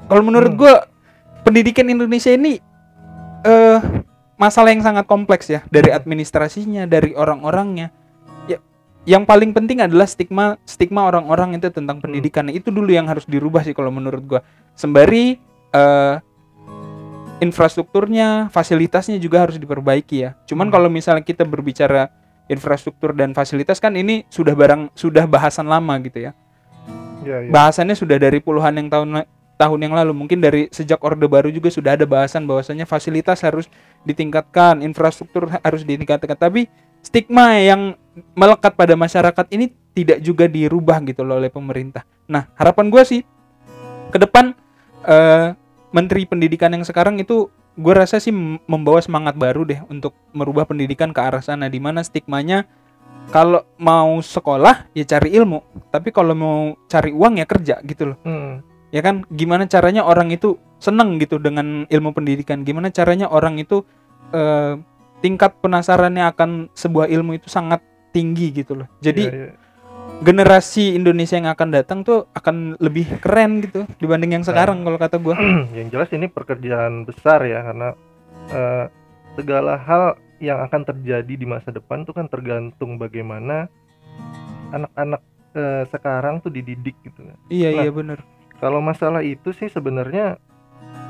kalau 0.06 0.22
menurut 0.22 0.54
Hmm. 0.54 0.60
gua 0.62 0.74
pendidikan 1.42 1.90
Indonesia 1.90 2.30
ini 2.30 2.62
eh 3.42 3.78
masalah 4.38 4.70
yang 4.70 4.86
sangat 4.86 5.04
kompleks 5.10 5.50
ya 5.50 5.66
dari 5.68 5.90
Hmm. 5.90 5.98
administrasinya 5.98 6.86
dari 6.86 7.12
orang-orangnya 7.18 7.90
ya 8.46 8.62
yang 9.04 9.26
paling 9.26 9.50
penting 9.50 9.82
adalah 9.82 10.06
stigma 10.06 10.54
stigma 10.62 11.04
orang-orang 11.10 11.58
itu 11.58 11.68
Hmm. 11.68 11.82
tentang 11.82 11.98
pendidikan 11.98 12.46
itu 12.48 12.70
dulu 12.70 12.88
yang 12.94 13.10
harus 13.10 13.26
dirubah 13.26 13.66
sih 13.66 13.74
kalau 13.74 13.90
menurut 13.90 14.22
gua 14.22 14.40
sembari 14.78 15.42
eh 15.74 16.14
infrastrukturnya 17.38 18.50
fasilitasnya 18.50 19.14
juga 19.22 19.46
harus 19.46 19.58
diperbaiki 19.62 20.16
ya 20.26 20.30
cuman 20.46 20.70
Hmm. 20.70 20.74
kalau 20.74 20.88
misalnya 20.90 21.22
kita 21.22 21.46
berbicara 21.46 22.10
infrastruktur 22.48 23.12
dan 23.12 23.36
fasilitas 23.36 23.78
kan 23.78 23.94
ini 23.94 24.24
sudah 24.32 24.56
barang 24.56 24.92
sudah 24.96 25.28
bahasan 25.28 25.68
lama 25.68 25.94
gitu 26.02 26.28
ya. 26.28 26.32
Iya, 27.18 27.44
iya. 27.44 27.50
bahasannya 27.50 27.98
sudah 27.98 28.16
dari 28.16 28.40
puluhan 28.40 28.72
yang 28.78 28.88
tahun 28.88 29.28
tahun 29.58 29.78
yang 29.84 29.94
lalu. 29.94 30.12
Mungkin 30.14 30.38
dari 30.38 30.70
sejak 30.72 31.02
orde 31.02 31.26
baru 31.26 31.50
juga 31.52 31.68
sudah 31.68 31.98
ada 31.98 32.06
bahasan 32.06 32.46
bahwasanya 32.46 32.86
fasilitas 32.86 33.42
harus 33.42 33.66
ditingkatkan 34.06 34.80
infrastruktur 34.80 35.50
harus 35.50 35.82
ditingkatkan. 35.82 36.38
Tapi 36.38 36.70
stigma 37.02 37.58
yang 37.58 37.98
melekat 38.38 38.74
pada 38.74 38.94
masyarakat 38.94 39.46
ini 39.50 39.74
tidak 39.92 40.22
juga 40.22 40.46
dirubah 40.46 41.02
gitu 41.04 41.26
loh 41.26 41.42
oleh 41.42 41.50
pemerintah. 41.50 42.06
Nah 42.30 42.46
harapan 42.54 42.86
gue 42.88 43.02
sih 43.02 43.20
ke 44.08 44.18
depan 44.18 44.54
eh, 45.04 45.52
menteri 45.90 46.22
pendidikan 46.24 46.70
yang 46.70 46.86
sekarang 46.86 47.18
itu 47.18 47.50
gue 47.78 47.94
rasa 47.94 48.18
sih 48.18 48.34
membawa 48.66 48.98
semangat 48.98 49.38
baru 49.38 49.62
deh 49.62 49.78
untuk 49.86 50.10
merubah 50.34 50.66
pendidikan 50.66 51.14
ke 51.14 51.20
arah 51.22 51.38
sana 51.38 51.70
di 51.70 51.78
mana 51.78 52.02
stigmanya 52.02 52.66
kalau 53.28 53.62
mau 53.76 54.18
sekolah 54.18 54.90
ya 54.92 55.06
cari 55.06 55.30
ilmu 55.32 55.62
tapi 55.88 56.10
kalau 56.10 56.34
mau 56.34 56.58
cari 56.86 57.14
uang 57.14 57.38
ya 57.38 57.46
kerja 57.46 57.78
gitu 57.80 58.12
loh 58.12 58.18
Hmm. 58.20 58.66
ya 58.88 58.98
kan 58.98 59.22
gimana 59.30 59.64
caranya 59.64 60.02
orang 60.02 60.28
itu 60.28 60.56
seneng 60.78 61.18
gitu 61.18 61.38
dengan 61.38 61.86
ilmu 61.86 62.10
pendidikan 62.10 62.62
gimana 62.62 62.90
caranya 62.90 63.28
orang 63.28 63.60
itu 63.60 63.86
eh, 64.30 64.74
tingkat 65.18 65.54
penasarannya 65.58 66.24
akan 66.26 66.50
sebuah 66.72 67.06
ilmu 67.06 67.36
itu 67.36 67.46
sangat 67.46 67.78
tinggi 68.10 68.50
gitu 68.50 68.74
loh 68.74 68.88
jadi 68.98 69.22
Iya, 69.22 69.34
iya. 69.34 69.52
Generasi 70.18 70.98
Indonesia 70.98 71.38
yang 71.38 71.46
akan 71.46 71.68
datang 71.70 71.98
tuh 72.02 72.26
akan 72.34 72.74
lebih 72.82 73.06
keren 73.22 73.62
gitu 73.62 73.86
dibanding 74.02 74.34
yang 74.40 74.44
sekarang 74.44 74.82
kalau 74.82 74.98
kata 74.98 75.16
gua 75.16 75.38
yang 75.78 75.88
jelas 75.88 76.10
ini 76.10 76.26
pekerjaan 76.26 77.06
besar 77.06 77.46
ya 77.46 77.62
karena 77.62 77.88
eh, 78.50 78.84
segala 79.38 79.78
hal 79.78 80.18
yang 80.38 80.58
akan 80.62 80.82
terjadi 80.86 81.34
di 81.34 81.46
masa 81.46 81.70
depan 81.70 82.02
tuh 82.02 82.14
kan 82.14 82.26
tergantung 82.26 82.98
bagaimana 82.98 83.70
anak-anak 84.70 85.22
eh, 85.54 85.84
sekarang 85.88 86.42
tuh 86.42 86.50
dididik 86.50 86.98
gitu 87.02 87.22
kan. 87.22 87.38
iya 87.48 87.70
Nah, 87.74 87.82
iya 87.86 87.90
bener 87.90 88.18
Kalau 88.58 88.82
masalah 88.82 89.22
itu 89.22 89.54
sih 89.54 89.70
sebenarnya 89.70 90.34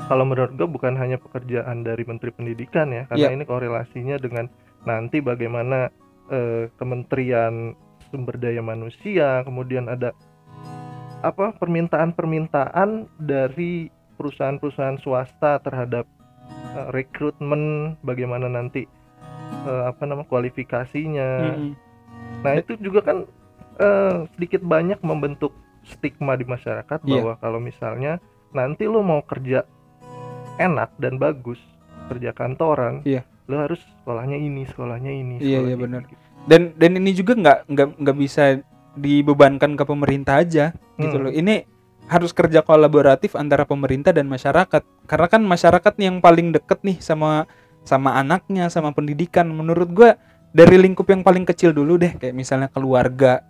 kalau 0.05 0.21
menurut 0.21 0.53
gue 0.53 0.69
bukan 0.69 0.93
hanya 0.97 1.17
pekerjaan 1.17 1.81
dari 1.81 2.01
Menteri 2.05 2.29
Pendidikan 2.29 2.89
ya, 2.89 3.09
karena 3.09 3.29
Iya. 3.29 3.35
ini 3.37 3.45
korelasinya 3.45 4.21
dengan 4.21 4.45
nanti 4.85 5.17
bagaimana 5.17 5.89
eh, 6.29 6.69
Kementerian 6.77 7.73
Sumber 8.09 8.35
Daya 8.37 8.61
Manusia, 8.61 9.41
kemudian 9.45 9.87
ada 9.87 10.11
apa 11.19 11.51
permintaan-permintaan 11.55 13.11
dari 13.19 13.91
perusahaan-perusahaan 14.15 14.99
swasta 14.99 15.59
terhadap 15.59 16.07
eh, 16.75 16.87
rekrutmen, 16.91 17.95
bagaimana 18.03 18.47
nanti 18.47 18.87
eh, 19.67 19.83
apa 19.87 20.03
nama 20.07 20.23
kualifikasinya. 20.23 21.29
Mm-mm. 21.55 21.71
Nah 22.39 22.53
itu 22.55 22.79
juga 22.79 23.03
kan 23.03 23.17
eh, 23.79 24.27
sedikit 24.35 24.63
banyak 24.63 24.99
membentuk 25.03 25.51
stigma 25.87 26.35
di 26.35 26.45
masyarakat 26.47 26.99
Iya. 27.03 27.11
bahwa 27.19 27.33
kalau 27.39 27.59
misalnya 27.59 28.19
nanti 28.51 28.85
lo 28.87 29.03
mau 29.03 29.21
kerja 29.23 29.63
enak 30.59 30.91
dan 30.99 31.15
bagus 31.19 31.59
kerja 32.09 32.33
kantoran, 32.33 33.05
Iya. 33.05 33.23
lo 33.47 33.59
harus 33.59 33.79
sekolahnya 34.01 34.37
ini, 34.39 34.65
sekolahnya 34.67 35.11
ini. 35.13 35.35
Iya, 35.39 35.61
sekolahnya 35.61 35.67
iya, 35.67 35.75
ini. 35.75 35.83
benar. 35.83 36.01
Dan 36.45 36.71
dan 36.77 36.91
ini 36.95 37.11
juga 37.11 37.35
nggak 37.35 37.59
nggak 37.67 37.87
nggak 37.99 38.17
bisa 38.17 38.61
dibebankan 38.95 39.79
ke 39.79 39.83
pemerintah 39.87 40.43
aja 40.43 40.75
gitu 40.99 41.15
Hmm. 41.15 41.23
loh. 41.29 41.33
Ini 41.33 41.63
harus 42.09 42.33
kerja 42.33 42.65
kolaboratif 42.65 43.37
antara 43.37 43.63
pemerintah 43.63 44.11
dan 44.11 44.25
masyarakat. 44.27 44.81
Karena 45.05 45.27
kan 45.29 45.41
masyarakat 45.45 45.93
nih 45.95 46.05
yang 46.09 46.19
paling 46.19 46.51
deket 46.51 46.81
nih 46.81 46.97
sama 46.99 47.45
sama 47.85 48.17
anaknya 48.19 48.67
sama 48.67 48.91
pendidikan. 48.91 49.47
Menurut 49.47 49.89
gua 49.93 50.19
dari 50.51 50.81
lingkup 50.81 51.05
yang 51.07 51.21
paling 51.21 51.45
kecil 51.45 51.71
dulu 51.71 51.95
deh 52.01 52.17
kayak 52.17 52.35
misalnya 52.35 52.67
keluarga. 52.67 53.45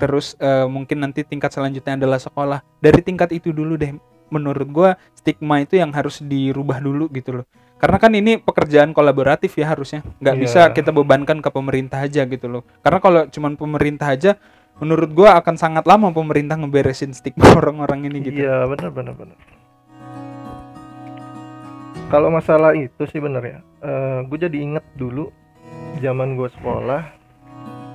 Terus 0.00 0.34
eh, 0.40 0.66
mungkin 0.66 1.02
nanti 1.04 1.22
tingkat 1.26 1.52
selanjutnya 1.52 1.98
adalah 2.00 2.18
sekolah. 2.18 2.64
Dari 2.80 3.00
tingkat 3.04 3.30
itu 3.36 3.52
dulu 3.52 3.76
deh. 3.76 3.94
Menurut 4.30 4.68
gua 4.70 4.90
stigma 5.12 5.60
itu 5.60 5.76
yang 5.76 5.90
harus 5.92 6.22
dirubah 6.22 6.78
dulu 6.80 7.10
gitu 7.10 7.42
loh 7.42 7.46
karena 7.80 7.96
kan 7.96 8.12
ini 8.12 8.36
pekerjaan 8.36 8.92
kolaboratif 8.92 9.56
ya 9.56 9.72
harusnya 9.72 10.04
nggak 10.20 10.36
Iya. 10.36 10.42
bisa 10.44 10.60
kita 10.70 10.92
bebankan 10.92 11.40
ke 11.40 11.48
pemerintah 11.48 12.04
aja 12.04 12.22
gitu 12.22 12.46
loh 12.46 12.62
karena 12.80 13.00
kalau 13.00 13.20
cuman 13.26 13.56
pemerintah 13.56 14.12
aja 14.12 14.36
menurut 14.76 15.10
gua 15.10 15.36
akan 15.36 15.56
sangat 15.56 15.84
lama 15.84 16.12
pemerintah 16.12 16.54
ngeberesin 16.54 17.10
stigma 17.10 17.48
orang-orang 17.58 18.06
ini 18.06 18.16
gitu 18.22 18.44
Iya 18.44 18.68
benar 18.68 18.92
benar 18.92 19.14
benar. 19.16 19.38
Kalau 22.10 22.26
masalah 22.26 22.74
itu 22.74 23.06
sih 23.06 23.22
bener 23.22 23.38
ya. 23.40 23.58
gue 24.20 24.34
jadi 24.36 24.58
inget 24.58 24.82
dulu 24.92 25.30
zaman 26.02 26.34
gue 26.34 26.50
sekolah, 26.52 27.06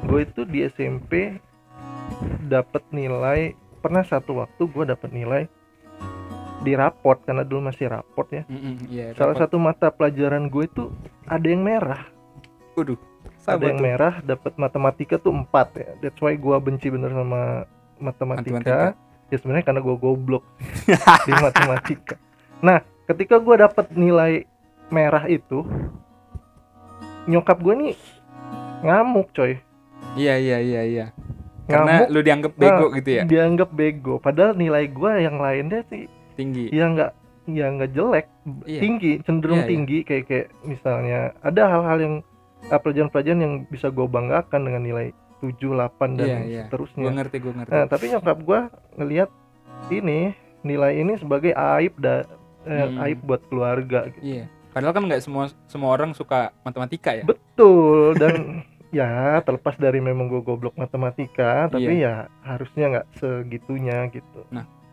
gue 0.07 0.19
itu 0.23 0.41
di 0.47 0.63
SMP 0.65 1.35
dapat 2.41 2.81
nilai 2.89 3.53
pernah 3.83 4.01
satu 4.01 4.39
waktu 4.39 4.65
gue 4.65 4.83
dapat 4.87 5.09
nilai 5.11 5.41
di 6.61 6.71
raport 6.73 7.19
karena 7.21 7.43
dulu 7.43 7.67
masih 7.67 7.89
raport 7.89 8.27
ya. 8.29 8.43
Mm-mm, 8.47 8.87
iya, 8.87 9.11
Salah 9.13 9.33
repot. 9.33 9.41
satu 9.45 9.57
mata 9.57 9.87
pelajaran 9.89 10.47
gue 10.47 10.63
itu 10.65 10.83
ada 11.25 11.45
yang 11.45 11.61
merah, 11.61 12.07
Waduh, 12.73 12.97
ada 13.45 13.61
yang 13.61 13.79
tuh. 13.79 13.85
merah, 13.85 14.13
dapat 14.21 14.53
matematika 14.55 15.15
tuh 15.17 15.31
4 15.31 15.47
ya. 15.75 15.89
That's 15.99 16.19
why 16.19 16.33
gue 16.33 16.55
benci 16.59 16.87
bener 16.89 17.11
sama 17.11 17.65
matematika. 17.97 18.55
Matematika. 18.55 18.77
Ya 19.25 19.37
sebenarnya 19.37 19.65
karena 19.65 19.81
gue 19.81 19.95
goblok 19.95 20.43
di 21.25 21.33
matematika. 21.45 22.15
Nah, 22.61 22.79
ketika 23.05 23.35
gue 23.37 23.55
dapat 23.57 23.85
nilai 23.91 24.45
merah 24.87 25.25
itu, 25.25 25.65
nyokap 27.25 27.57
gue 27.59 27.73
nih 27.75 27.95
ngamuk 28.81 29.33
coy. 29.33 29.57
Iya 30.15 30.37
iya 30.37 30.57
iya 30.61 30.81
iya. 30.85 31.05
Karena 31.65 32.05
Ngamuk 32.05 32.13
lu 32.13 32.19
dianggap 32.21 32.53
bego 32.53 32.85
Nah, 32.85 32.95
gitu 32.95 33.09
ya, 33.11 33.23
dianggap 33.25 33.69
bego. 33.73 34.15
Padahal 34.17 34.53
nilai 34.53 34.85
gue 34.85 35.11
yang 35.17 35.41
lainnya 35.41 35.81
sih 35.89 36.05
tinggi. 36.35 36.65
ya 36.69 36.85
nggak 36.87 37.11
ya 37.45 37.65
nggak 37.69 37.91
jelek, 37.91 38.25
Iya. 38.65 38.81
tinggi, 38.81 39.11
cenderung 39.21 39.61
Iya, 39.61 39.65
iya. 39.65 39.71
tinggi 39.71 39.97
kayak 40.01 40.23
kayak 40.25 40.47
misalnya 40.63 41.19
ada 41.39 41.61
hal-hal 41.65 41.97
yang 41.99 42.15
ah, 42.65 42.79
pelajaran-pelajaran 42.79 43.39
yang 43.39 43.53
bisa 43.65 43.87
gue 43.87 44.03
banggakan 44.03 44.61
dengan 44.63 44.81
nilai 44.81 45.07
7, 45.37 45.53
8 45.69 46.17
dan 46.17 46.25
Iya, 46.25 46.39
iya. 46.41 46.63
seterusnya. 46.65 47.03
Gue 47.03 47.13
ngerti 47.13 47.37
gue 47.37 47.53
ngerti. 47.53 47.69
Nah, 47.69 47.85
tapi 47.85 48.03
nyokap 48.09 48.37
gua 48.41 48.59
ngelihat 48.95 49.29
ini 49.89 50.33
nilai 50.61 50.91
ini 50.95 51.13
sebagai 51.15 51.53
aib 51.53 51.93
da, 51.95 52.25
eh, 52.65 52.87
Hmm. 52.87 52.97
aib 52.99 53.19
buat 53.21 53.45
keluarga 53.45 54.09
gitu. 54.09 54.25
Iya. 54.25 54.43
Padahal 54.73 54.91
kan 54.91 55.03
nggak 55.05 55.21
semua 55.21 55.45
semua 55.65 55.93
orang 55.93 56.11
suka 56.11 56.49
matematika 56.61 57.13
ya. 57.13 57.21
Betul 57.23 58.11
dan 58.21 58.65
ya 58.89 59.37
terlepas 59.39 59.77
dari 59.77 59.99
memang 59.99 60.25
gua 60.25 60.41
goblok 60.41 60.73
matematika, 60.75 61.69
tapi 61.69 61.93
Iya. 61.93 62.01
ya 62.01 62.13
harusnya 62.41 62.85
nggak 62.89 63.07
segitunya 63.13 64.09
gitu. 64.09 64.41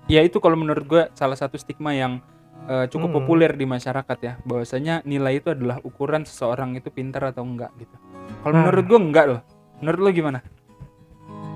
Ya 0.06 0.20
itu 0.20 0.38
kalau 0.38 0.54
menurut 0.54 0.84
gue 0.84 1.02
salah 1.12 1.34
satu 1.34 1.54
stigma 1.54 1.92
yang 1.92 2.18
eh, 2.62 2.86
cukup 2.86 3.10
Hmm. 3.10 3.16
populer 3.18 3.50
di 3.52 3.66
masyarakat 3.66 4.18
ya, 4.22 4.32
bahwasanya 4.42 5.02
nilai 5.02 5.42
itu 5.42 5.50
adalah 5.50 5.82
ukuran 5.82 6.22
seseorang 6.22 6.78
itu 6.78 6.88
pintar 6.88 7.26
atau 7.26 7.42
enggak 7.42 7.74
gitu. 7.74 7.90
Kalau 8.38 8.54
Nah. 8.54 8.60
menurut 8.62 8.84
gue 8.86 8.98
enggak 9.02 9.26
loh. 9.26 9.40
Menurut 9.82 9.98
lo 9.98 10.10
gimana? 10.12 10.38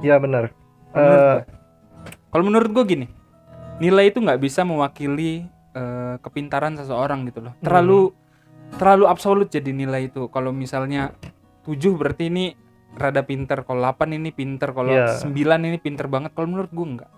Ya 0.03 0.19
benar. 0.19 0.51
Kalau 0.91 1.07
menurut 1.07 1.23
gua. 1.23 1.45
Kalau 2.27 2.45
menurut 2.45 2.71
gue 2.73 2.85
gini, 2.87 3.07
nilai 3.79 4.11
itu 4.11 4.19
nggak 4.19 4.41
bisa 4.41 4.61
mewakili 4.63 5.47
eh, 5.73 6.17
kepintaran 6.19 6.75
seseorang 6.75 7.23
gitu 7.29 7.39
loh. 7.39 7.55
Terlalu 7.61 8.11
terlalu 8.75 9.05
absolut 9.07 9.47
jadi 9.47 9.71
nilai 9.71 10.09
itu. 10.09 10.27
Kalau 10.27 10.51
misalnya 10.51 11.15
7 11.63 11.95
berarti 11.95 12.27
ini 12.27 12.51
rada 12.97 13.23
pinter, 13.23 13.63
kalau 13.63 13.79
8 13.79 14.11
ini 14.11 14.33
pinter, 14.33 14.73
kalau 14.73 14.91
Iya. 14.91 15.21
9 15.21 15.63
ini 15.63 15.79
pinter 15.79 16.09
banget. 16.09 16.33
Kalau 16.33 16.49
menurut 16.49 16.73
gue 16.73 16.87
enggak. 16.97 17.11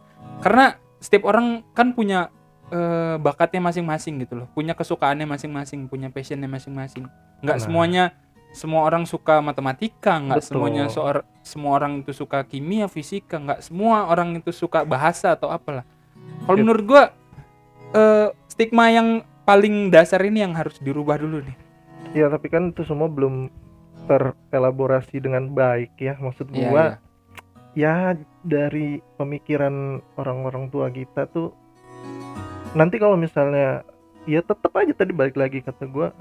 Karena 0.43 0.75
setiap 0.99 1.27
orang 1.27 1.63
kan 1.73 1.93
punya 1.93 2.31
eh, 2.69 3.17
bakatnya 3.17 3.65
masing-masing 3.65 4.21
gitu 4.21 4.45
loh. 4.45 4.47
Punya 4.53 4.77
kesukaannya 4.77 5.25
masing-masing, 5.25 5.89
punya 5.89 6.13
passionnya 6.13 6.45
masing-masing. 6.47 7.09
Nggak 7.41 7.57
Nah. 7.57 7.65
semuanya 7.65 8.05
semua 8.49 8.85
orang 8.85 9.05
suka 9.05 9.41
matematika, 9.41 10.17
nggak 10.19 10.41
semuanya 10.43 10.85
seor- 10.89 11.25
semua 11.41 11.77
orang 11.77 12.01
itu 12.01 12.13
suka 12.13 12.45
kimia, 12.45 12.85
fisika, 12.87 13.37
nggak 13.37 13.61
semua 13.63 14.05
orang 14.07 14.37
itu 14.37 14.53
suka 14.53 14.85
bahasa 14.85 15.33
atau 15.33 15.49
apalah. 15.49 15.85
Kalau 16.45 16.57
menurut 16.59 16.85
gua 16.85 17.03
eh, 17.89 18.29
stigma 18.47 18.89
yang 18.89 19.25
paling 19.43 19.89
dasar 19.89 20.21
ini 20.21 20.41
yang 20.41 20.53
harus 20.53 20.77
dirubah 20.79 21.17
dulu 21.17 21.41
nih. 21.41 21.57
ya 22.11 22.29
tapi 22.29 22.49
kan 22.49 22.69
itu 22.69 22.85
semua 22.85 23.09
belum 23.09 23.49
terelaborasi 24.07 25.21
dengan 25.21 25.49
baik 25.49 25.97
ya. 25.97 26.17
Maksud 26.17 26.49
Iya, 26.51 26.69
gua 26.69 26.85
iya. 27.73 27.97
ya 28.13 28.19
dari 28.49 28.89
pemikiran 29.15 29.75
orang-orang 30.17 30.67
tua 30.69 30.89
kita 30.89 31.29
tuh 31.29 31.53
nanti 32.71 32.97
kalau 32.97 33.15
misalnya 33.15 33.85
ya 34.25 34.41
tetap 34.41 34.73
aja 34.75 34.93
tadi 34.95 35.13
balik 35.13 35.35
lagi 35.35 35.61
kata 35.61 35.85
gua 35.85 36.13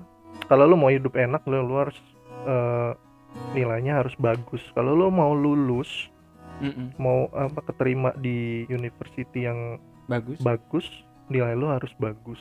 kalau 0.46 0.64
lu 0.64 0.76
mau 0.76 0.88
hidup 0.88 1.12
enak 1.14 1.44
lu, 1.44 1.60
lu 1.60 1.76
harus 1.78 1.98
eh, 2.44 2.92
nilainya 3.54 3.98
harus 3.98 4.16
bagus 4.18 4.64
kalau 4.72 4.94
lu 4.94 5.08
mau 5.08 5.32
lulus 5.32 6.08
Mm-mm. 6.58 6.96
mau 6.98 7.30
apa 7.30 7.62
keterima 7.64 8.16
di 8.16 8.66
university 8.68 9.44
yang 9.44 9.78
Bagus. 10.06 10.40
bagus 10.40 10.88
nilai 11.28 11.54
lu 11.54 11.68
harus 11.68 11.92
bagus 11.98 12.40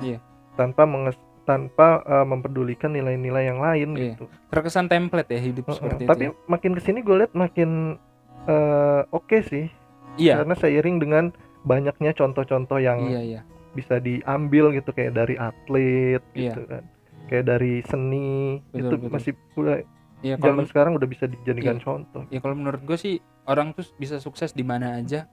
Iya. 0.00 0.18
tanpa 0.52 0.84
menges- 0.84 1.16
tanpa 1.42 2.02
eh, 2.02 2.26
mempedulikan 2.26 2.90
nilai-nilai 2.90 3.46
yang 3.46 3.56
lain 3.56 3.88
Iya. 3.94 4.02
gitu 4.12 4.24
Terkesan 4.48 4.84
template 4.86 5.30
ya 5.30 5.40
hidup 5.40 5.64
Heeh, 5.64 5.76
seperti 5.78 6.02
tapi 6.04 6.22
itu. 6.24 6.34
ya. 6.34 6.44
makin 6.44 6.72
ke 6.74 6.82
sini 6.82 7.00
gue 7.00 7.16
lihat 7.16 7.32
makin 7.32 7.96
eh, 8.46 9.02
oke 9.10 9.38
sih 9.42 9.66
Iya. 10.14 10.44
karena 10.44 10.54
seiring 10.54 10.96
dengan 11.00 11.24
banyaknya 11.64 12.12
contoh-contoh 12.12 12.76
yang 12.76 13.08
Iya, 13.08 13.20
iya. 13.22 13.40
bisa 13.72 13.96
diambil 13.96 14.76
gitu 14.76 14.92
kayak 14.92 15.16
dari 15.16 15.34
atlet 15.36 16.20
Iya. 16.34 16.52
gitu 16.52 16.62
kan 16.68 16.82
kayak 17.26 17.44
dari 17.48 17.80
seni 17.86 18.60
Betul, 18.68 18.78
itu 18.78 18.94
betul. 18.98 19.10
masih 19.10 19.32
Iya, 20.22 20.38
kalau 20.38 20.54
zaman 20.54 20.66
sekarang 20.70 20.92
udah 20.94 21.08
bisa 21.10 21.24
dijadikan 21.26 21.82
contoh 21.82 22.22
ya 22.30 22.38
kalau 22.38 22.54
menurut 22.54 22.82
gue 22.84 22.94
sih 22.94 23.18
orang 23.50 23.74
tuh 23.74 23.82
bisa 23.98 24.22
sukses 24.22 24.54
di 24.54 24.62
mana 24.62 25.02
aja 25.02 25.26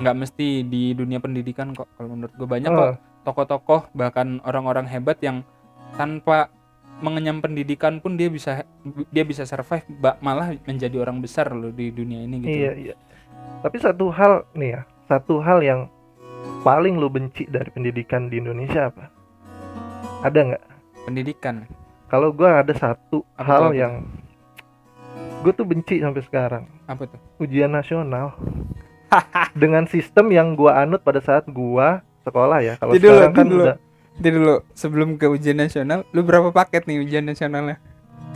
nggak 0.00 0.16
mesti 0.16 0.64
di 0.64 0.96
dunia 0.96 1.20
pendidikan 1.20 1.76
kok 1.76 1.84
kalau 1.98 2.16
menurut 2.16 2.32
gue 2.32 2.48
banyak 2.48 2.70
Ah. 2.72 2.96
kok 2.96 2.96
tokoh-tokoh 3.28 3.92
bahkan 3.92 4.40
orang-orang 4.48 4.88
hebat 4.88 5.20
yang 5.20 5.44
tanpa 5.98 6.48
mengenyam 7.00 7.40
pendidikan 7.40 7.98
pun 7.98 8.14
dia 8.14 8.28
bisa 8.28 8.64
dia 9.08 9.24
bisa 9.24 9.48
survive 9.48 9.84
malah 10.20 10.52
menjadi 10.68 11.00
orang 11.00 11.20
besar 11.20 11.52
loh 11.52 11.72
di 11.72 11.88
dunia 11.90 12.24
ini 12.24 12.36
gitu. 12.44 12.52
Iya, 12.52 12.72
iya. 12.76 12.94
Tapi 13.60 13.76
satu 13.80 14.12
hal 14.12 14.44
nih 14.52 14.76
ya, 14.76 14.80
satu 15.08 15.40
hal 15.40 15.64
yang 15.64 15.80
paling 16.60 17.00
lu 17.00 17.08
benci 17.08 17.48
dari 17.48 17.68
pendidikan 17.72 18.28
di 18.28 18.40
Indonesia 18.40 18.92
apa? 18.92 19.08
Ada 20.24 20.38
nggak? 20.52 20.64
Pendidikan. 21.08 21.64
Kalau 22.12 22.32
gua 22.32 22.60
ada 22.60 22.72
satu 22.76 23.24
Apa 23.36 23.44
hal 23.48 23.62
apa 23.70 23.76
yang 23.76 23.94
gue 25.40 25.52
tuh 25.56 25.64
benci 25.64 26.04
sampai 26.04 26.20
sekarang, 26.20 26.64
Apa 26.84 27.08
tuh? 27.08 27.20
ujian 27.40 27.72
nasional. 27.72 28.36
Dengan 29.62 29.88
sistem 29.88 30.28
yang 30.30 30.52
gua 30.52 30.84
anut 30.84 31.00
pada 31.00 31.24
saat 31.24 31.48
gua 31.48 32.04
sekolah 32.22 32.60
ya. 32.60 32.74
Kalau 32.76 32.92
sekarang 32.92 33.32
kan 33.32 33.46
dulu. 33.48 33.64
udah 33.64 33.76
Jadi 34.20 34.36
dulu 34.36 34.60
sebelum 34.72 35.16
ke 35.16 35.24
ujian 35.24 35.56
nasional, 35.56 36.04
lu 36.12 36.20
berapa 36.20 36.52
paket 36.52 36.84
nih 36.84 37.00
ujian 37.00 37.24
nasionalnya? 37.24 37.80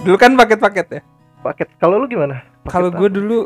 Dulu 0.00 0.16
kan 0.16 0.32
paket-paket 0.34 0.86
ya. 0.90 1.02
paket. 1.38 1.68
Kalau 1.76 2.00
lu 2.00 2.08
gimana? 2.08 2.40
Kalau 2.64 2.88
apa? 2.88 2.96
gue 2.98 3.08
dulu 3.12 3.38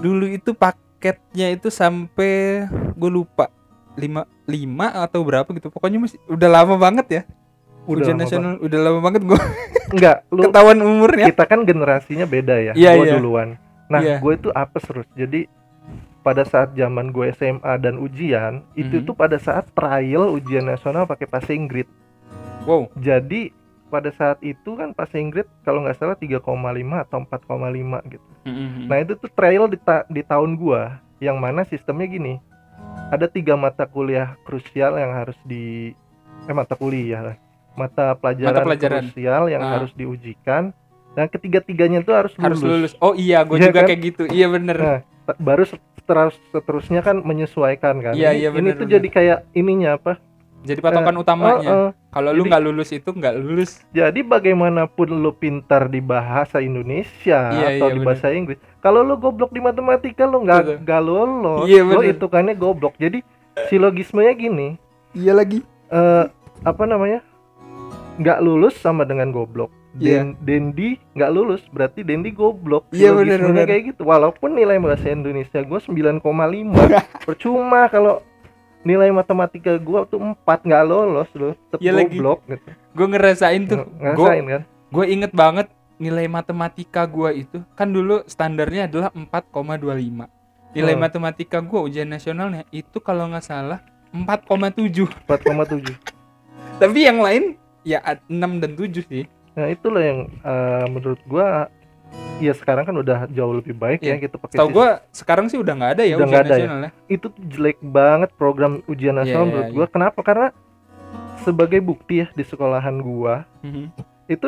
dulu 0.00 0.24
itu 0.24 0.56
paketnya 0.56 1.52
itu 1.52 1.68
sampai 1.68 2.64
gue 2.96 3.10
lupa 3.12 3.52
lima 3.92 4.24
lima 4.44 4.88
atau 5.04 5.20
berapa 5.20 5.44
gitu. 5.52 5.68
Pokoknya 5.68 6.00
masih 6.00 6.16
udah 6.26 6.48
lama 6.48 6.80
banget 6.80 7.06
ya. 7.12 7.22
Udah 7.84 8.02
ujian 8.02 8.16
nasional 8.16 8.56
udah 8.58 8.78
lama 8.80 9.00
banget 9.04 9.22
gue 9.22 9.36
enggak, 9.94 10.24
lu 10.32 10.48
ketahuan 10.48 10.80
umurnya. 10.80 11.28
kita 11.28 11.44
kan 11.44 11.60
generasinya 11.62 12.24
beda 12.24 12.56
ya. 12.58 12.72
Iya, 12.72 12.90
gua 12.96 13.04
iya. 13.04 13.14
duluan. 13.20 13.48
Nah, 13.86 14.00
Iya. 14.02 14.16
gue 14.18 14.32
itu 14.32 14.48
apes 14.50 14.82
terus. 14.82 15.06
Jadi 15.12 15.46
pada 16.26 16.42
saat 16.42 16.74
zaman 16.74 17.08
gue 17.08 17.30
SMA 17.30 17.78
dan 17.78 17.96
ujian, 17.96 18.66
itu 18.74 18.98
Mhm. 18.98 19.06
tuh 19.06 19.14
pada 19.14 19.38
saat 19.38 19.70
trial 19.70 20.34
ujian 20.34 20.66
nasional 20.66 21.06
pakai 21.06 21.24
passing 21.24 21.64
grade. 21.64 21.86
Wow. 22.66 22.90
Jadi 22.98 23.54
pada 23.86 24.10
saat 24.10 24.42
itu 24.42 24.74
kan 24.74 24.90
passing 24.90 25.30
grade 25.30 25.46
kalau 25.62 25.86
nggak 25.86 25.94
salah 25.94 26.18
3,5 26.18 26.42
atau 26.98 27.22
4,5 27.22 28.02
gitu. 28.04 28.26
Mm-mm. 28.42 28.90
Nah, 28.90 28.98
itu 28.98 29.14
tuh 29.14 29.30
trial 29.30 29.66
di, 29.66 29.78
ta- 29.78 30.02
di 30.04 30.20
tahun 30.20 30.58
gua 30.58 30.98
yang 31.18 31.38
mana 31.38 31.62
sistemnya 31.62 32.04
gini. 32.04 32.42
Ada 33.06 33.30
tiga 33.30 33.54
mata 33.54 33.86
kuliah 33.86 34.34
krusial 34.42 34.98
yang 34.98 35.14
harus 35.14 35.38
di 35.44 35.94
eh 36.42 36.52
mata 36.52 36.74
kuliah 36.74 37.22
lah. 37.24 37.36
Mata 37.72 38.14
pelajaran, 38.14 38.50
Mata 38.52 38.66
pelajaran. 38.66 39.02
krusial 39.06 39.42
yang 39.46 39.62
Ah. 39.62 39.70
harus 39.78 39.94
diujikan 39.94 40.74
dan 41.12 41.26
ketiga-tiganya 41.28 42.02
itu 42.02 42.10
harus 42.10 42.34
lulus. 42.34 42.42
harus 42.42 42.60
lulus. 42.60 42.92
Oh 42.98 43.14
iya, 43.14 43.46
gue 43.46 43.56
Iya 43.56 43.70
juga 43.70 43.80
kan? 43.80 43.86
kayak 43.86 44.00
gitu. 44.02 44.22
Iya 44.26 44.46
bener. 44.48 44.76
Nah, 44.76 45.00
baru 45.34 45.66
seterus 45.66 46.38
seterusnya 46.48 47.00
kan 47.00 47.18
menyesuaikan 47.20 47.98
kan. 47.98 48.14
Iya, 48.14 48.30
Ini- 48.30 48.38
iya, 48.38 48.48
Ini 48.50 48.60
benar, 48.62 48.78
tuh 48.78 48.86
jadi 48.86 49.08
kayak 49.08 49.38
ininya 49.52 49.98
apa? 49.98 50.22
Jadi 50.62 50.82
patokan 50.82 51.14
Eh, 51.14 51.22
utamanya. 51.22 51.58
oh, 51.64 51.78
oh. 51.78 51.90
Kalau 52.10 52.30
lu 52.32 52.42
nggak 52.42 52.58
lulus 52.60 52.90
itu 52.90 53.06
nggak 53.06 53.34
lulus. 53.36 53.70
Jadi 53.88 54.20
bagaimanapun 54.20 55.14
lu 55.14 55.30
pintar 55.30 55.86
di 55.86 56.00
bahasa 56.00 56.58
Indonesia 56.58 57.52
Iya, 57.52 57.66
atau 57.76 57.86
iya, 57.86 57.92
di 57.92 58.00
benar. 58.00 58.06
bahasa 58.08 58.26
Inggris, 58.30 58.58
kalau 58.80 59.00
lu 59.00 59.14
goblok 59.14 59.50
di 59.50 59.60
matematika 59.60 60.24
lu 60.24 60.42
nggak 60.42 60.82
nggak 60.82 61.00
lolos. 61.00 61.66
Iya, 61.66 61.82
lu 61.82 62.02
hitungannya 62.02 62.54
goblok. 62.54 62.94
Jadi 62.96 63.22
silogismenya 63.64 64.32
gini, 64.32 64.68
Iya 65.12 65.32
lagi. 65.32 65.62
eh 65.86 66.24
apa 66.60 66.82
namanya? 66.84 67.22
nggak 68.16 68.38
lulus 68.40 68.74
sama 68.74 69.04
dengan 69.04 69.28
goblok. 69.28 69.68
Iya. 69.96 70.22
Den- 70.22 70.36
Dendi 70.38 70.88
nggak 71.12 71.30
lulus 71.30 71.62
berarti 71.66 72.00
Dendi 72.00 72.30
goblok. 72.30 72.84
Iya, 72.90 73.10
benar, 73.10 73.38
Silogismenya 73.38 73.52
benar. 73.54 73.66
kayak 73.66 73.82
gitu. 73.86 74.02
Walaupun 74.02 74.50
nilai 74.52 74.76
bahasa 74.76 75.06
Indonesia 75.08 75.58
gue 75.58 75.80
9,5 75.80 76.76
percuma 77.26 77.80
kalau 77.86 78.20
nilai 78.82 79.10
matematika 79.10 79.74
gua 79.76 80.04
tuh 80.04 80.20
4 80.20 80.36
nggak 80.62 80.84
lolos 80.84 81.26
loh, 81.32 81.56
tetep 81.56 81.78
Iya 81.80 81.92
lagi. 81.92 82.14
goblok 82.14 82.40
gitu. 82.46 82.70
Gue 82.92 83.06
ngerasain 83.08 83.62
tuh. 83.64 83.76
Gue 83.82 83.98
Ngerasain 83.98 84.44
kan? 84.46 84.62
gue 84.86 85.04
inget 85.08 85.32
banget 85.32 85.66
nilai 85.96 86.26
matematika 86.26 87.02
gua 87.04 87.32
itu 87.32 87.64
kan 87.72 87.88
dulu 87.88 88.20
standarnya 88.24 88.84
adalah 88.84 89.08
4,25 89.10 90.28
nilai 90.70 90.92
Hmm. 90.92 91.00
matematika 91.00 91.58
gua 91.58 91.82
ujian 91.82 92.04
nasionalnya 92.04 92.68
itu 92.70 93.00
kalau 93.00 93.26
nggak 93.26 93.42
salah 93.42 93.80
4,7 94.12 95.08
4,7. 95.24 95.96
tapi 96.80 96.98
yang 97.02 97.18
lain 97.18 97.56
ya 97.80 97.98
ad- 98.00 98.22
6 98.26 98.60
dan 98.60 98.72
7 98.74 99.02
sih 99.02 99.24
Nah, 99.56 99.66
itulah 99.66 100.02
yang 100.02 100.18
eh, 100.38 100.84
menurut 100.86 101.20
gua 101.24 101.72
ya 102.36 102.52
sekarang 102.52 102.84
kan 102.84 102.92
udah 102.94 103.24
jauh 103.28 103.50
lebih 103.50 103.72
baik 103.72 103.98
ya 103.98 104.14
Iya. 104.14 104.22
gitu 104.22 104.36
pakai 104.36 104.56
sis- 104.58 104.68
gua 104.70 104.88
sekarang 105.10 105.48
sih 105.48 105.56
udah 105.56 105.72
nggak 105.72 105.92
ada 105.96 106.04
ya 106.04 106.14
Udah 106.14 106.28
ujian 106.28 106.38
ada 106.38 106.46
ya? 106.46 106.56
nasionalnya 106.60 106.90
itu 107.08 107.26
tuh 107.26 107.42
jelek 107.46 107.78
banget 107.80 108.30
program 108.34 108.72
ujian 108.84 109.14
nasional 109.14 109.42
Iya, 109.42 109.50
menurut 109.50 109.66
iya. 109.66 109.74
gua. 109.74 109.86
Kenapa? 109.88 110.20
Karena 110.20 110.46
sebagai 111.38 111.80
bukti 111.80 112.14
ya 112.18 112.28
di 112.30 112.42
sekolahan 112.42 113.00
gua 113.00 113.48
Mhm. 113.60 113.84
itu 114.28 114.46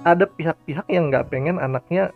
ada 0.00 0.24
pihak-pihak 0.26 0.86
yang 0.88 1.08
nggak 1.08 1.28
pengen 1.28 1.56
anaknya 1.56 2.10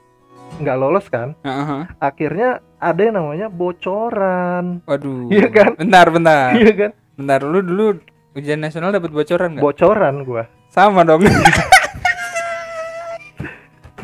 nggak 0.56 0.76
lolos 0.76 1.06
kan. 1.06 1.38
Heeh. 1.40 1.86
Akhirnya 1.98 2.48
ada 2.76 3.00
yang 3.00 3.14
namanya 3.14 3.46
bocoran. 3.48 4.82
waduh 4.82 5.30
Iya 5.32 5.48
kan? 5.48 5.70
bentar 5.76 6.06
bentar 6.08 6.50
Iya 6.52 6.72
kan? 6.74 6.90
bentar 7.14 7.40
lu 7.40 7.60
dulu 7.60 8.02
ujian 8.34 8.58
nasional 8.58 8.90
dapat 8.90 9.08
bocoran 9.08 9.54
nggak 9.54 9.62
Bocoran 9.62 10.14
gua. 10.22 10.44
sama 10.68 11.06
dong 11.06 11.22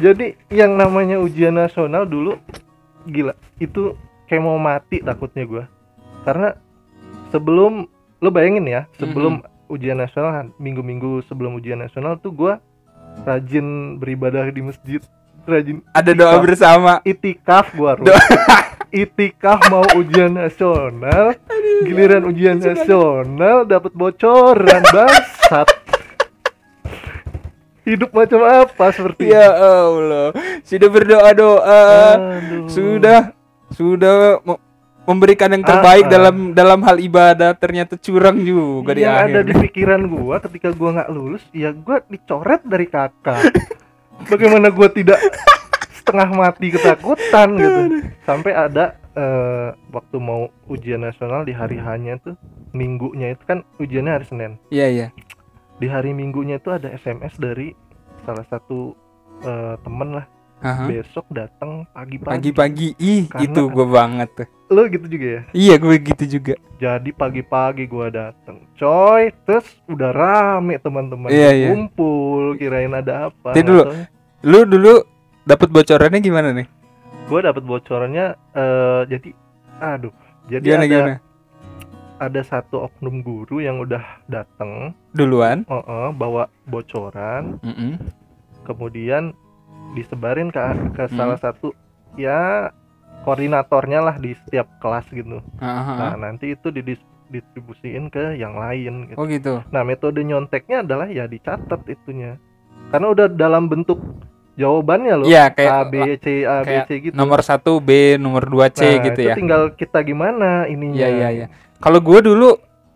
Jadi 0.00 0.32
yang 0.48 0.80
namanya 0.80 1.20
ujian 1.20 1.52
nasional 1.52 2.08
dulu 2.08 2.40
gila, 3.04 3.36
itu 3.60 3.92
kayak 4.24 4.40
mau 4.40 4.56
mati 4.56 5.04
takutnya 5.04 5.44
gua. 5.44 5.64
Karena 6.24 6.56
sebelum 7.28 7.84
lo 8.20 8.28
bayangin 8.32 8.64
ya, 8.64 8.88
sebelum 8.96 9.44
ujian 9.68 10.00
nasional 10.00 10.50
minggu-minggu 10.56 11.22
sebelum 11.28 11.54
ujian 11.60 11.78
nasional 11.78 12.16
tuh 12.16 12.32
gua 12.32 12.64
rajin 13.28 14.00
beribadah 14.00 14.48
di 14.48 14.64
masjid, 14.64 15.00
rajin 15.44 15.84
ada 15.92 16.12
doa 16.16 16.32
Itikaf. 16.32 16.42
bersama 16.42 16.92
itikaf. 17.04 17.66
Do- 17.76 18.16
itikaf 19.04 19.60
mau 19.68 19.84
ujian 19.94 20.34
nasional, 20.34 21.36
giliran 21.84 22.24
ujian 22.26 22.56
nasional 22.58 23.68
dapat 23.68 23.92
bocoran 23.94 24.82
bangsat. 24.90 25.68
Hidup 27.90 28.10
macam 28.14 28.40
apa 28.46 28.84
seperti 28.94 29.34
ya 29.34 29.50
Allah. 29.50 30.30
Sudah 30.62 30.88
berdoa 30.88 31.30
doa 31.34 31.82
Aduh. 32.38 32.70
sudah. 32.70 33.34
Sudah 33.70 34.38
me- 34.42 34.62
memberikan 35.00 35.50
yang 35.50 35.62
terbaik 35.62 36.06
Ah, 36.06 36.10
ah. 36.10 36.12
dalam 36.12 36.36
dalam 36.52 36.80
hal 36.82 36.98
ibadah. 36.98 37.50
Ternyata 37.54 37.94
curang 37.96 38.38
juga 38.38 38.94
di 38.94 39.02
yang 39.02 39.14
akhir 39.16 39.30
ada 39.30 39.40
di 39.42 39.54
pikiran 39.58 40.00
gua 40.06 40.38
ketika 40.38 40.70
gua 40.70 40.90
nggak 40.96 41.10
lulus 41.10 41.42
ya 41.50 41.70
gua 41.70 41.98
dicoret 42.04 42.62
dari 42.62 42.86
kakak. 42.86 43.42
Bagaimana 44.26 44.70
gua 44.70 44.86
tidak 44.86 45.18
setengah 45.92 46.28
mati 46.30 46.70
ketakutan 46.70 47.48
gitu. 47.56 47.80
Sampai 48.22 48.52
ada 48.52 48.94
eh, 49.10 49.68
waktu 49.90 50.16
mau 50.18 50.46
ujian 50.66 51.00
nasional 51.00 51.42
di 51.42 51.50
hari 51.50 51.78
hanya 51.78 52.18
tuh 52.18 52.34
minggunya 52.70 53.34
itu 53.34 53.42
kan 53.42 53.66
ujiannya 53.78 54.12
hari 54.12 54.26
Senin. 54.26 54.52
Iya 54.68 54.86
iya 54.86 55.06
di 55.80 55.86
hari 55.88 56.12
minggunya 56.12 56.60
itu 56.60 56.70
ada 56.70 56.92
SMS 56.92 57.34
dari 57.40 57.72
salah 58.22 58.44
satu 58.46 58.92
eh, 59.40 59.74
temen 59.80 60.20
lah. 60.20 60.26
Aha. 60.60 60.84
besok 60.84 61.24
datang 61.32 61.88
pagi-pagi. 61.96 62.36
Pagi-pagi. 62.36 62.88
Ih 63.00 63.24
Karena- 63.32 63.48
itu 63.48 63.62
gue 63.72 63.86
banget 63.88 64.28
tuh. 64.36 64.48
Lo 64.68 64.84
gitu 64.86 65.08
juga 65.08 65.26
ya? 65.26 65.42
Iya 65.56 65.74
gue 65.80 65.94
gitu 66.04 66.24
juga. 66.36 66.54
Jadi 66.76 67.10
pagi-pagi 67.12 67.84
gua 67.88 68.12
datang 68.12 68.68
coy 68.76 69.32
terus 69.44 69.64
udah 69.88 70.12
rame 70.12 70.76
teman-teman. 70.76 71.32
Iya, 71.32 71.50
iya. 71.52 71.68
kumpul 71.72 72.56
kirain 72.56 72.92
ada 72.92 73.28
apa 73.28 73.56
Nanti 73.56 73.64
dulu. 73.64 73.82
Lu 74.44 74.60
dulu 74.64 74.92
dapat 75.44 75.68
bocorannya 75.68 76.20
gimana 76.20 76.52
nih? 76.52 76.68
Gua 77.28 77.40
dapat 77.40 77.64
bocorannya 77.64 78.26
eh 78.52 79.00
jadi 79.08 79.28
aduh. 79.80 80.12
Jadi 80.48 80.64
gimana 80.64 80.84
ada 80.84 80.92
gimana 80.92 81.14
ada 82.20 82.40
satu 82.40 82.84
oknum 82.84 83.20
guru 83.20 83.58
yang 83.58 83.80
udah 83.80 83.98
datang 84.26 84.92
duluan? 85.10 85.64
Oh, 85.66 85.80
oh, 85.80 86.08
bawa 86.12 86.46
bocoran. 86.64 87.56
Mm-mm. 87.60 87.96
kemudian 88.60 89.32
disebarin 89.90 90.48
ke 90.48 90.60
ke 90.92 91.04
Hmm. 91.04 91.16
salah 91.16 91.34
satu 91.34 91.72
ya 92.14 92.68
koordinatornya 93.20 94.00
lah 94.00 94.16
di 94.16 94.36
setiap 94.36 94.68
kelas 94.78 95.08
gitu. 95.10 95.40
Aha. 95.58 95.96
nah 95.96 96.14
nanti 96.20 96.52
itu 96.52 96.68
didis- 96.68 97.02
distribusiin 97.26 98.08
ke 98.08 98.36
yang 98.36 98.54
lain 98.54 99.08
gitu. 99.08 99.16
Oh 99.16 99.24
gitu. 99.24 99.64
Nah 99.66 99.82
metode 99.82 100.20
nyonteknya 100.20 100.82
adalah 100.82 101.06
ya 101.06 101.24
dicatat 101.24 101.80
itunya. 101.86 102.36
Karena 102.90 103.06
udah 103.08 103.26
dalam 103.28 103.66
bentuk 103.66 103.98
jawabannya 104.54 105.14
loh. 105.16 105.26
Iya 105.26 105.46
A 105.46 105.50
kayak 105.50 105.72
B 105.86 105.94
C 106.16 106.26
A 106.42 106.56
B 106.60 106.72
C 106.84 106.90
gitu. 107.00 107.14
nomor 107.14 107.40
1 107.40 107.64
B 107.80 107.90
nomor 108.16 108.44
2 108.44 108.68
C 108.70 108.80
Nah, 108.82 109.04
gitu 109.04 109.20
itu 109.20 109.30
ya. 109.30 109.34
tinggal 109.34 109.62
kita 109.72 110.02
gimana 110.02 110.66
ininya. 110.66 110.96
Iya 110.96 111.08
iya 111.10 111.28
iya. 111.32 111.46
Kalau 111.80 111.98
gue 111.98 112.18
dulu 112.22 112.50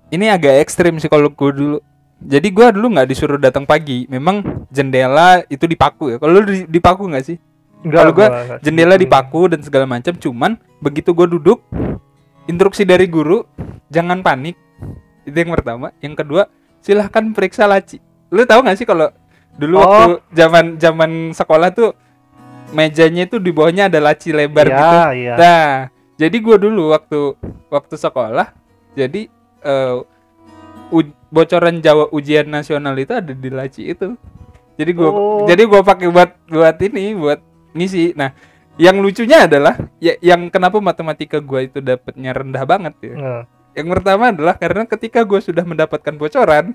ini 0.09 0.29
agak 0.29 0.61
ekstrim 0.61 0.97
sih 0.97 1.09
kalau 1.09 1.29
gue 1.29 1.51
dulu. 1.51 1.79
Jadi 2.21 2.49
gue 2.49 2.67
dulu 2.71 2.95
nggak 2.95 3.09
disuruh 3.09 3.37
datang 3.37 3.65
pagi. 3.65 4.05
Memang 4.07 4.67
jendela 4.69 5.43
itu 5.47 5.65
dipaku 5.65 6.15
ya. 6.15 6.17
Kalau 6.17 6.33
lu 6.35 6.45
di- 6.45 6.69
dipaku 6.71 7.09
nggak 7.09 7.25
sih? 7.25 7.37
Kalau 7.85 8.13
nggak 8.13 8.65
Jendela 8.65 8.97
segitu. 8.97 9.05
dipaku 9.05 9.41
dan 9.49 9.61
segala 9.61 9.85
macam. 9.85 10.13
Cuman 10.15 10.57
begitu 10.81 11.13
gue 11.13 11.29
duduk, 11.29 11.61
instruksi 12.47 12.85
dari 12.85 13.05
guru 13.05 13.45
jangan 13.89 14.21
panik. 14.21 14.57
Itu 15.25 15.37
yang 15.37 15.53
pertama. 15.53 15.93
Yang 16.01 16.15
kedua, 16.19 16.43
silahkan 16.81 17.25
periksa 17.33 17.65
laci. 17.65 18.01
Lu 18.33 18.45
tahu 18.45 18.65
nggak 18.65 18.77
sih 18.77 18.85
kalau 18.85 19.13
dulu 19.55 19.77
Oh. 19.77 19.83
waktu 19.83 20.05
zaman 20.33 20.65
zaman 20.77 21.11
sekolah 21.31 21.71
tuh 21.71 21.93
mejanya 22.73 23.25
itu 23.25 23.37
di 23.37 23.53
bawahnya 23.53 23.87
ada 23.87 24.01
laci 24.01 24.33
lebar 24.33 24.67
Iya, 24.67 24.75
gitu. 24.75 24.97
iya. 25.15 25.35
Nah, 25.37 25.69
jadi 26.17 26.37
gua 26.41 26.57
dulu 26.57 26.91
waktu 26.91 27.37
waktu 27.69 27.95
sekolah, 27.95 28.49
jadi 28.95 29.27
eh, 29.61 29.97
u- 30.91 31.15
bocoran 31.29 31.79
Jawa 31.79 32.09
ujian 32.11 32.47
nasional 32.47 32.95
itu 32.95 33.11
ada 33.11 33.31
di 33.31 33.51
laci 33.51 33.91
itu. 33.91 34.15
Jadi 34.75 34.91
gua 34.91 35.09
Oh. 35.09 35.47
jadi 35.47 35.63
gua 35.65 35.83
pakai 35.83 36.09
buat 36.09 36.35
buat 36.47 36.77
ini, 36.81 37.15
buat 37.15 37.39
ngisi. 37.73 38.15
Nah, 38.15 38.35
yang 38.75 38.99
lucunya 38.99 39.47
adalah 39.47 39.79
ya, 39.99 40.19
yang 40.19 40.47
kenapa 40.49 40.79
matematika 40.79 41.39
gua 41.39 41.63
itu 41.63 41.79
dapatnya 41.79 42.31
rendah 42.33 42.65
banget 42.65 42.95
ya. 43.01 43.15
Nah, 43.15 43.43
Yang 43.71 43.89
pertama 43.93 44.31
adalah 44.31 44.55
karena 44.55 44.83
ketika 44.85 45.23
gua 45.23 45.39
sudah 45.39 45.63
mendapatkan 45.63 46.15
bocoran, 46.15 46.75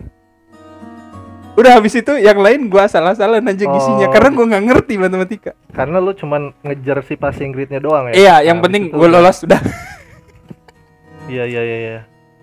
udah 1.56 1.72
habis 1.76 1.92
itu 1.94 2.12
yang 2.16 2.36
lain 2.36 2.68
gua 2.68 2.88
salah-salah 2.88 3.40
aja 3.40 3.68
Oh. 3.68 4.08
karena 4.10 4.30
gua 4.32 4.46
nggak 4.48 4.64
ngerti 4.66 4.94
matematika. 4.96 5.52
karena 5.70 6.00
lu 6.00 6.12
cuman 6.12 6.52
ngejar 6.62 7.04
si 7.04 7.16
passing 7.16 7.52
grade-nya 7.52 7.80
doang 7.80 8.12
ya. 8.12 8.14
Iya, 8.14 8.36
yang 8.48 8.60
Nah, 8.60 8.64
penting 8.64 8.84
habis 8.86 8.92
itu 8.92 8.98
gua 8.98 9.08
udah- 9.10 9.16
lolos 9.18 9.38
sudah. 9.38 9.60
Iya 11.30 11.46
iya 11.46 11.62
iya 11.62 11.78
iya. 11.78 12.00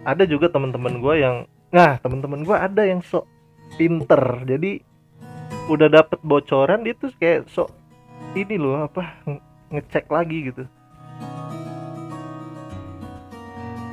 Ada 0.07 0.23
juga 0.31 0.47
teman-teman 0.47 1.03
gua 1.03 1.19
yang 1.19 1.37
nah, 1.75 1.99
teman-teman 1.99 2.47
gua 2.47 2.63
ada 2.63 2.87
yang 2.87 3.03
sok 3.03 3.27
pinter. 3.75 4.47
Jadi 4.47 4.79
udah 5.67 5.91
dapet 5.91 6.23
bocoran 6.23 6.87
dia 6.87 6.95
tuh 6.95 7.11
kayak 7.19 7.51
sok 7.51 7.75
ini 8.39 8.55
loh 8.55 8.87
apa 8.87 9.19
nge- 9.27 9.45
ngecek 9.75 10.07
lagi 10.07 10.39
gitu. 10.55 10.63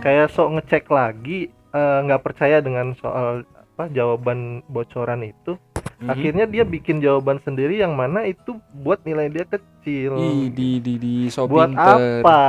Kayak 0.05 0.29
sok 0.29 0.61
ngecek 0.61 0.85
lagi 0.93 1.49
eh, 1.49 1.97
nggak 2.05 2.21
percaya 2.21 2.61
dengan 2.61 2.93
soal 2.93 3.41
apa 3.49 3.89
jawaban 3.89 4.61
bocoran 4.69 5.25
itu. 5.25 5.57
Hmm. 5.99 6.09
Akhirnya 6.09 6.43
dia 6.43 6.63
bikin 6.63 6.99
jawaban 6.99 7.39
sendiri 7.39 7.79
yang 7.79 7.93
mana 7.93 8.23
itu 8.23 8.55
buat 8.73 8.99
nilai 9.03 9.27
dia 9.27 9.45
kecil. 9.45 10.15
Ih, 10.15 10.47
di 10.49 10.79
di 10.79 10.93
di 10.95 11.15
so 11.27 11.47
buat 11.47 11.71
pinter. 11.71 12.19
apa? 12.19 12.41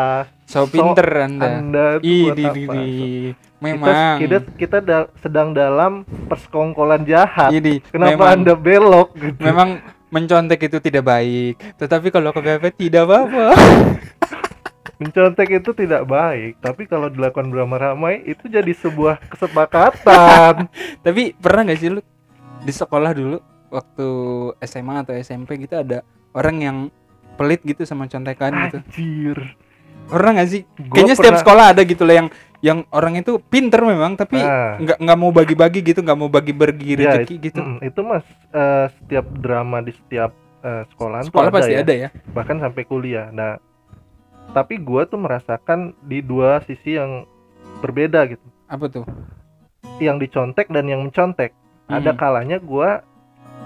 So 0.45 0.67
So 0.67 0.71
pinter 0.71 1.07
Anda. 1.21 1.49
Anda 1.59 1.87
Ih, 2.01 2.31
buat 2.31 2.35
di, 2.35 2.45
apa? 2.45 2.53
di, 2.53 2.63
di. 2.67 2.87
kita 3.33 3.63
Memang. 3.63 4.17
kita, 4.21 4.37
kita 4.59 4.79
da- 4.81 5.11
sedang 5.17 5.51
dalam 5.51 6.03
persekongkolan 6.27 7.07
jahat. 7.07 7.49
Ini 7.51 7.81
Kenapa 7.87 8.13
memang, 8.13 8.29
anda 8.37 8.55
belok 8.55 9.09
gitu? 9.17 9.41
memang 9.41 9.69
mencontek 10.11 10.61
itu 10.63 10.79
tidak 10.79 11.05
baik. 11.05 11.55
Tetapi 11.75 12.11
kalau 12.11 12.31
kepepet 12.31 12.75
tidak 12.77 13.07
apa-apa. 13.07 13.55
Mencontek 14.95 15.51
itu 15.51 15.75
tidak 15.75 16.07
baik, 16.07 16.63
tapi 16.63 16.87
kalau 16.87 17.11
dilakukan 17.11 17.51
beramai-ramai 17.51 18.23
itu 18.25 18.47
jadi 18.47 18.71
sebuah 18.71 19.19
kesepakatan. 19.27 20.71
Tapi 21.05 21.35
pernah 21.35 21.67
nggak 21.67 21.79
sih 21.83 21.91
lu 21.91 21.99
di 22.65 22.73
sekolah 22.73 23.13
dulu 23.13 23.37
waktu 23.69 24.09
SMA 24.63 25.03
atau 25.03 25.15
SMP 25.15 25.59
gitu 25.59 25.77
ada 25.77 26.01
orang 26.33 26.57
yang 26.59 26.77
pelit 27.35 27.61
gitu 27.61 27.83
sama 27.83 28.07
contekan 28.07 28.55
gitu. 28.65 28.79
Anjir. 28.81 29.39
Pernah 30.05 30.31
nggak 30.35 30.49
sih? 30.49 30.63
Gua 30.81 30.95
Kayaknya 30.95 31.15
setiap 31.15 31.25
pernah- 31.31 31.43
sekolah 31.43 31.65
ada 31.71 31.83
gitu 31.83 32.03
loh 32.03 32.15
yang 32.15 32.29
yang 32.61 32.79
orang 32.89 33.15
itu 33.15 33.37
pinter 33.43 33.81
memang 33.81 34.15
tapi 34.15 34.37
Ah. 34.37 34.77
nggak 34.79 34.97
nggak 34.99 35.19
mau 35.19 35.31
bagi-bagi 35.31 35.81
gitu, 35.83 36.01
nggak 36.01 36.19
mau 36.19 36.29
bagi-bagi 36.29 36.93
Ya, 36.95 37.21
rezeki 37.21 37.35
gitu. 37.43 37.61
Mm, 37.61 37.79
itu 37.83 38.01
mas 38.01 38.25
eh, 38.51 38.87
setiap 38.95 39.27
drama 39.35 39.81
di 39.81 39.93
setiap 39.93 40.33
eh, 40.61 40.83
sekolahan 40.89 41.23
tuh 41.23 41.29
Sekolah 41.29 41.49
ada 41.49 41.57
pasti 41.59 41.73
ya. 41.73 41.81
ada 41.81 41.95
ya. 41.95 42.09
bahkan 42.31 42.57
sampai 42.57 42.83
kuliah. 42.83 43.29
Nah, 43.29 43.61
tapi 44.53 44.79
gua 44.79 45.05
tuh 45.05 45.19
merasakan 45.19 45.93
di 46.01 46.21
dua 46.21 46.63
sisi 46.63 46.97
yang 46.97 47.29
berbeda 47.81 48.25
gitu. 48.27 48.45
Apa 48.65 48.89
tuh? 48.89 49.05
Yang 49.99 50.25
dicontek 50.25 50.69
dan 50.69 50.85
yang 50.85 51.03
mencontek. 51.03 51.53
Ada 51.87 52.11
Hmm. 52.11 52.19
kalanya 52.19 52.59
gua 52.59 53.05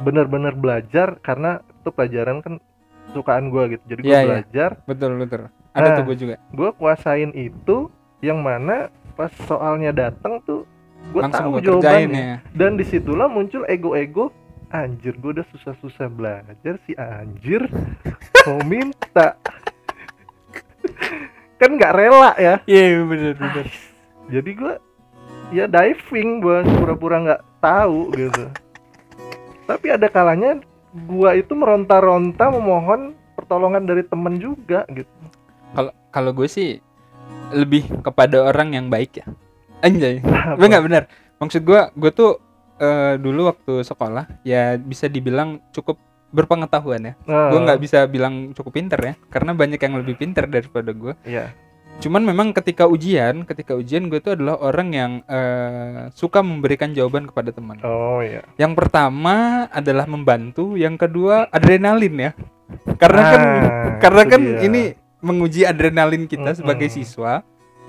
bener-bener 0.01 0.53
belajar 0.53 1.19
karena 1.19 1.59
itu 1.73 1.89
pelajaran 1.89 2.39
kan 2.39 2.55
sukaan 3.11 3.49
gua 3.49 3.67
gitu. 3.69 3.83
Jadi 3.87 4.01
gua 4.01 4.09
Iya, 4.09 4.17
iya. 4.17 4.27
belajar, 4.27 4.71
Betul 4.85 5.11
betul. 5.17 5.43
Ada 5.71 5.85
Ah. 5.85 5.95
tuh 5.95 6.05
gue 6.05 6.17
juga. 6.19 6.35
gua 6.51 6.71
kuasain 6.73 7.31
itu 7.33 7.77
yang 8.19 8.39
mana 8.39 8.91
pas 9.15 9.31
soalnya 9.45 9.91
datang 9.91 10.43
tuh 10.43 10.67
gua 11.09 11.23
Langsung 11.25 11.39
tahu 11.41 11.53
gue 11.53 11.63
kerjain 11.65 12.11
jawabannya. 12.11 12.25
ya. 12.25 12.37
Dan 12.51 12.71
di 12.75 12.85
situlah 12.85 13.27
muncul 13.27 13.63
ego-ego 13.65 14.35
anjir 14.69 15.15
gua 15.17 15.31
udah 15.33 15.47
susah-susah 15.49 16.07
belajar 16.09 16.75
si 16.85 16.93
anjir 16.93 17.65
mau 18.45 18.61
minta 18.63 19.39
kan 21.57 21.71
nggak 21.73 21.93
rela 21.93 22.33
ya 22.37 22.55
Iya 22.65 23.03
bener 23.03 23.35
bener. 23.35 23.67
jadi 24.29 24.51
gua 24.53 24.75
ya 25.49 25.65
diving 25.67 26.39
gua 26.39 26.63
pura-pura 26.63 27.17
nggak 27.19 27.41
tahu 27.59 28.11
gitu 28.15 28.45
tapi 29.69 29.93
ada 29.93 30.09
kalanya 30.09 30.59
gua 31.07 31.37
itu 31.37 31.53
meronta-ronta 31.53 32.49
memohon 32.49 33.13
pertolongan 33.37 33.85
dari 33.85 34.03
temen 34.03 34.41
juga 34.41 34.83
gitu 34.91 35.11
Kalau 35.77 35.93
kalau 36.09 36.31
gue 36.33 36.49
sih 36.49 36.81
lebih 37.53 37.85
kepada 38.01 38.49
orang 38.49 38.73
yang 38.73 38.87
baik 38.89 39.21
ya. 39.21 39.27
Anjay. 39.85 40.25
Gue 40.59 40.67
nggak 40.67 40.85
benar. 40.85 41.03
Maksud 41.39 41.61
gue, 41.63 41.81
gue 41.93 42.11
tuh 42.11 42.41
eh, 42.81 43.21
dulu 43.21 43.53
waktu 43.53 43.85
sekolah 43.85 44.43
ya 44.43 44.81
bisa 44.81 45.07
dibilang 45.13 45.61
cukup 45.71 46.01
berpengetahuan 46.33 47.13
ya. 47.13 47.15
Nah, 47.29 47.53
Gue 47.53 47.61
nggak 47.63 47.81
bisa 47.85 48.09
bilang 48.09 48.57
cukup 48.57 48.81
pinter 48.81 48.97
ya, 49.01 49.15
karena 49.29 49.53
banyak 49.53 49.77
yang 49.77 49.95
lebih 50.01 50.17
pinter 50.17 50.49
daripada 50.49 50.91
gue. 50.93 51.13
iya 51.29 51.53
Cuman 51.99 52.23
memang 52.23 52.55
ketika 52.55 52.87
ujian, 52.87 53.43
ketika 53.43 53.75
ujian 53.75 54.07
gue 54.07 54.23
tuh 54.23 54.39
adalah 54.39 54.55
orang 54.63 54.89
yang 54.91 55.13
eh, 55.27 56.07
suka 56.15 56.41
memberikan 56.41 56.95
jawaban 56.95 57.27
kepada 57.27 57.51
teman. 57.51 57.83
oh 57.83 58.23
iya 58.23 58.47
Yang 58.55 58.79
pertama 58.79 59.67
adalah 59.69 60.07
membantu, 60.07 60.79
yang 60.79 60.95
kedua 60.95 61.51
adrenalin 61.51 62.15
ya. 62.17 62.31
Karena 62.97 63.23
kan 63.25 63.41
Ah, 63.41 63.85
karena 63.99 64.23
itu 64.23 64.31
kan 64.31 64.41
dia. 64.41 64.59
ini 64.63 64.81
menguji 65.19 65.67
adrenalin 65.67 66.25
kita 66.25 66.55
sebagai 66.55 66.87
Mm-mm. 66.87 66.97
siswa. 66.97 67.43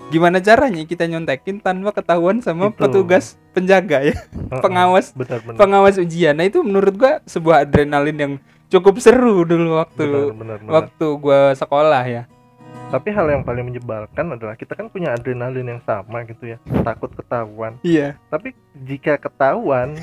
Gimana 0.10 0.41
caranya 0.41 0.82
kita 0.82 1.06
nyontekin 1.06 1.62
tanpa 1.62 1.93
ketahuan 1.93 2.41
sama 2.41 2.74
Itu. 2.74 2.82
petugas 2.82 3.38
penjaga 3.54 4.02
ya, 4.02 4.17
Heeh, 4.17 4.58
pengawas 4.58 5.13
benar-benar 5.13 5.54
pengawas 5.54 6.02
ujian. 6.02 6.34
Nah, 6.34 6.50
itu 6.50 6.65
menurut 6.65 6.98
gua 6.98 7.22
sebuah 7.24 7.62
adrenalin 7.62 8.17
yang 8.17 8.34
cukup 8.65 8.98
seru 8.98 9.45
dulu 9.45 9.78
waktu 9.78 10.02
benar, 10.02 10.34
benar, 10.34 10.58
benar. 10.58 10.72
waktu 10.74 11.06
gua 11.13 11.54
sekolah 11.54 12.02
ya. 12.10 12.24
Tapi 12.89 13.13
hal 13.13 13.30
yang 13.30 13.45
paling 13.45 13.69
menyebalkan 13.69 14.34
adalah 14.34 14.58
kita 14.58 14.73
kan 14.73 14.89
punya 14.89 15.13
adrenalin 15.13 15.78
yang 15.78 15.82
sama 15.86 16.25
gitu 16.25 16.58
ya, 16.58 16.58
takut 16.82 17.13
ketahuan. 17.13 17.78
Iya. 17.86 18.17
Tapi 18.34 18.58
jika 18.82 19.21
ketahuan, 19.21 19.93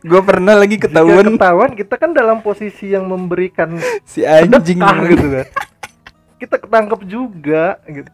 Gua 0.00 0.24
pernah 0.24 0.56
lagi 0.56 0.80
jika 0.80 0.88
ketahuan 0.88 1.36
ketahuan 1.36 1.70
kita 1.76 1.94
kan 2.00 2.16
dalam 2.16 2.40
posisi 2.40 2.96
yang 2.96 3.04
memberikan 3.04 3.76
si 4.08 4.24
anjing 4.24 4.80
sedekah 4.80 4.96
gitu 5.04 5.26
kan. 5.28 5.46
Kita 6.40 6.56
ketangkep 6.56 7.00
juga 7.04 7.76
gitu. 7.84 8.08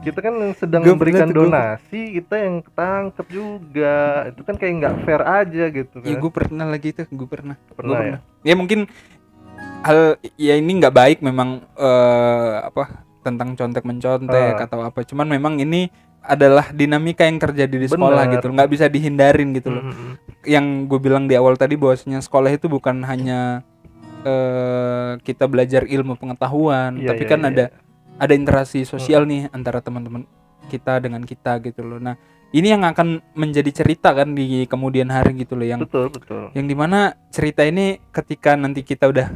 Kita 0.00 0.18
kan 0.24 0.32
yang 0.40 0.56
sedang 0.56 0.80
Gua 0.80 0.96
memberikan 0.96 1.28
pernah 1.28 1.36
tuh, 1.36 1.44
gua- 1.44 1.52
donasi, 1.52 2.02
kita 2.16 2.34
yang 2.40 2.54
ketangkep 2.64 3.26
juga. 3.28 3.96
Itu 4.32 4.40
kan 4.40 4.54
kayak 4.56 4.72
nggak 4.80 4.94
fair 5.04 5.20
aja 5.20 5.64
gitu 5.68 5.96
kan. 6.00 6.08
Ya 6.08 6.16
gue 6.16 6.32
pernah 6.32 6.64
lagi 6.64 6.96
itu, 6.96 7.04
gue 7.04 7.28
pernah. 7.28 7.60
Gua 7.60 7.76
pernah 7.76 8.00
ya. 8.00 8.18
Ya 8.40 8.54
mungkin 8.56 8.88
hal 9.80 10.00
ya 10.36 10.54
ini 10.54 10.72
nggak 10.76 10.94
baik 10.94 11.18
memang 11.20 11.64
eh, 11.74 12.56
apa 12.64 13.04
tentang 13.20 13.52
contek 13.52 13.84
mencontek 13.84 14.56
Ah. 14.56 14.64
atau 14.64 14.80
apa. 14.80 15.04
Cuman 15.04 15.28
memang 15.28 15.60
ini 15.60 15.88
adalah 16.20 16.68
dinamika 16.70 17.24
yang 17.24 17.40
terjadi 17.40 17.76
di 17.80 17.88
sekolah 17.88 18.28
Benar. 18.28 18.34
gitu, 18.36 18.46
nggak 18.52 18.70
bisa 18.70 18.86
dihindarin 18.86 19.56
gitu 19.56 19.72
loh. 19.72 19.84
Mm-mm. 19.88 20.12
Yang 20.44 20.66
gue 20.88 20.98
bilang 21.00 21.24
di 21.24 21.32
awal 21.32 21.56
tadi 21.56 21.80
bahwasanya 21.80 22.20
sekolah 22.20 22.52
itu 22.52 22.68
bukan 22.68 23.00
hanya 23.04 23.64
eh, 24.20 25.16
kita 25.20 25.48
belajar 25.48 25.88
ilmu 25.88 26.16
pengetahuan, 26.16 27.00
Iya, 27.00 27.08
tapi 27.12 27.24
iya, 27.24 27.30
kan 27.32 27.40
iya. 27.40 27.48
ada 27.48 27.64
ada 28.20 28.32
interaksi 28.36 28.84
sosial 28.84 29.24
nih 29.24 29.48
antara 29.48 29.80
teman-teman 29.80 30.28
kita 30.68 31.00
dengan 31.00 31.24
kita 31.24 31.56
gitu 31.64 31.80
loh. 31.80 31.96
Nah 31.96 32.20
ini 32.52 32.68
yang 32.68 32.84
akan 32.84 33.24
menjadi 33.32 33.72
cerita 33.72 34.12
kan 34.12 34.36
di 34.36 34.68
kemudian 34.68 35.08
hari 35.08 35.32
gitu 35.40 35.56
loh 35.56 35.64
yang 35.64 35.80
Betul, 35.80 36.12
betul. 36.12 36.52
yang 36.52 36.68
di 36.68 36.76
mana 36.76 37.16
cerita 37.32 37.64
ini 37.64 37.96
ketika 38.12 38.60
nanti 38.60 38.84
kita 38.84 39.08
udah 39.08 39.28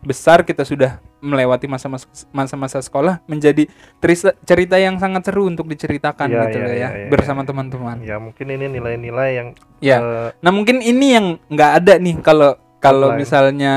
besar 0.00 0.42
kita 0.42 0.62
sudah 0.62 0.96
melewati 1.20 1.64
masa-masa 1.64 2.08
masa-masa 2.30 2.80
sekolah 2.80 3.20
menjadi 3.24 3.68
terisa- 3.96 4.32
cerita 4.42 4.74
yang 4.74 4.96
sangat 4.96 5.20
seru 5.22 5.44
untuk 5.44 5.64
diceritakan 5.64 6.26
Iya, 6.26 6.40
gitu 6.42 6.56
iya, 6.56 6.64
loh 6.64 6.72
ya 6.74 6.88
iya, 6.96 7.08
bersama 7.08 7.40
iya. 7.40 7.48
teman-teman. 7.48 7.96
Ya 8.00 8.16
mungkin 8.16 8.46
ini 8.48 8.66
nilai-nilai 8.70 9.30
yang 9.30 9.48
Ya. 9.78 9.98
eh, 9.98 10.28
Nah 10.38 10.50
mungkin 10.50 10.80
ini 10.80 11.06
yang 11.10 11.26
nggak 11.46 11.72
ada 11.78 11.94
nih 11.96 12.16
kalau 12.20 12.52
kalau 12.78 13.12
misalnya 13.12 13.74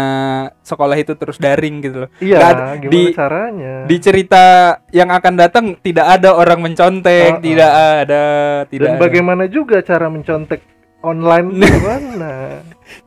sekolah 0.62 0.96
itu 0.96 1.12
terus 1.14 1.36
daring 1.36 1.84
gitu 1.84 2.08
loh. 2.08 2.10
iya, 2.18 2.40
ada- 2.40 2.80
gimana 2.80 2.88
di- 2.90 3.12
caranya? 3.12 3.74
Di 3.84 3.98
cerita 4.00 4.44
yang 4.90 5.12
akan 5.12 5.34
datang 5.36 5.66
tidak 5.78 6.08
ada 6.10 6.32
orang 6.32 6.64
mencontek, 6.64 7.28
Oh, 7.30 7.38
oh. 7.38 7.44
tidak 7.44 7.72
ada, 8.00 8.24
tidak 8.66 8.88
Dan 8.88 8.96
ada. 8.96 9.04
bagaimana 9.04 9.44
juga 9.46 9.84
cara 9.84 10.08
mencontek 10.08 10.64
online 11.04 11.48
gimana? 11.60 12.32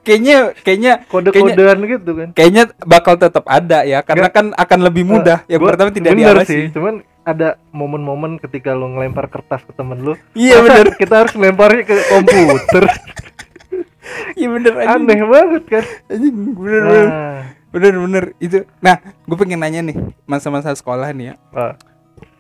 Kayaknya 0.03 0.37
kayaknya 0.59 0.93
Kode-kodean 1.07 1.79
gitu 1.83 2.11
kan. 2.13 2.29
kayaknya 2.33 2.63
bakal 2.81 3.17
tetap 3.17 3.43
ada 3.45 3.83
ya 3.83 4.01
karena 4.01 4.29
kan 4.29 4.53
akan 4.53 4.79
lebih 4.83 5.03
mudah. 5.03 5.43
yang 5.47 5.59
Gua- 5.59 5.73
pertama 5.73 5.91
tidak 5.91 6.13
bener 6.13 6.37
diawasi. 6.37 6.49
sih, 6.49 6.65
cuman 6.71 6.95
ada 7.23 7.57
momen-momen 7.71 8.39
ketika 8.39 8.71
lu 8.71 8.87
ngelempar 8.91 9.27
kertas 9.27 9.61
ke 9.61 9.73
temen 9.73 9.99
lu 9.99 10.15
Iya 10.33 10.61
bener, 10.61 10.95
kita 10.95 11.15
harus 11.19 11.35
lemparnya 11.35 11.83
ke 11.83 11.95
komputer 12.09 12.85
iya 14.39 14.47
bener 14.47 14.73
anjing. 14.77 15.03
aneh 15.03 15.21
banget 15.25 15.63
kan 15.67 15.85
Anjing, 16.07 16.35
bener 16.55 16.83
bener. 16.85 17.07
nah, 17.07 17.39
Bener 17.67 17.93
bener 17.99 18.25
itu. 18.39 18.63
Nah, 18.79 18.97
gue 19.03 19.37
pengen 19.37 19.59
nanya 19.59 19.83
nih 19.83 19.97
masa-masa 20.25 20.73
sekolah 20.73 21.11
nih 21.11 21.27
ya. 21.27 21.35
ah, 21.53 21.75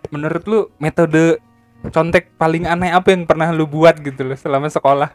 Menurut 0.09 0.47
lu 0.47 0.71
metode 0.77 1.43
contek 1.87 2.31
paling 2.37 2.65
aneh 2.65 2.89
apa 2.89 3.11
yang 3.11 3.23
pernah 3.23 3.51
lu 3.51 3.67
buat 3.67 3.99
gitu 3.99 4.23
loh 4.23 4.33
selama 4.35 4.67
sekolah? 4.67 5.13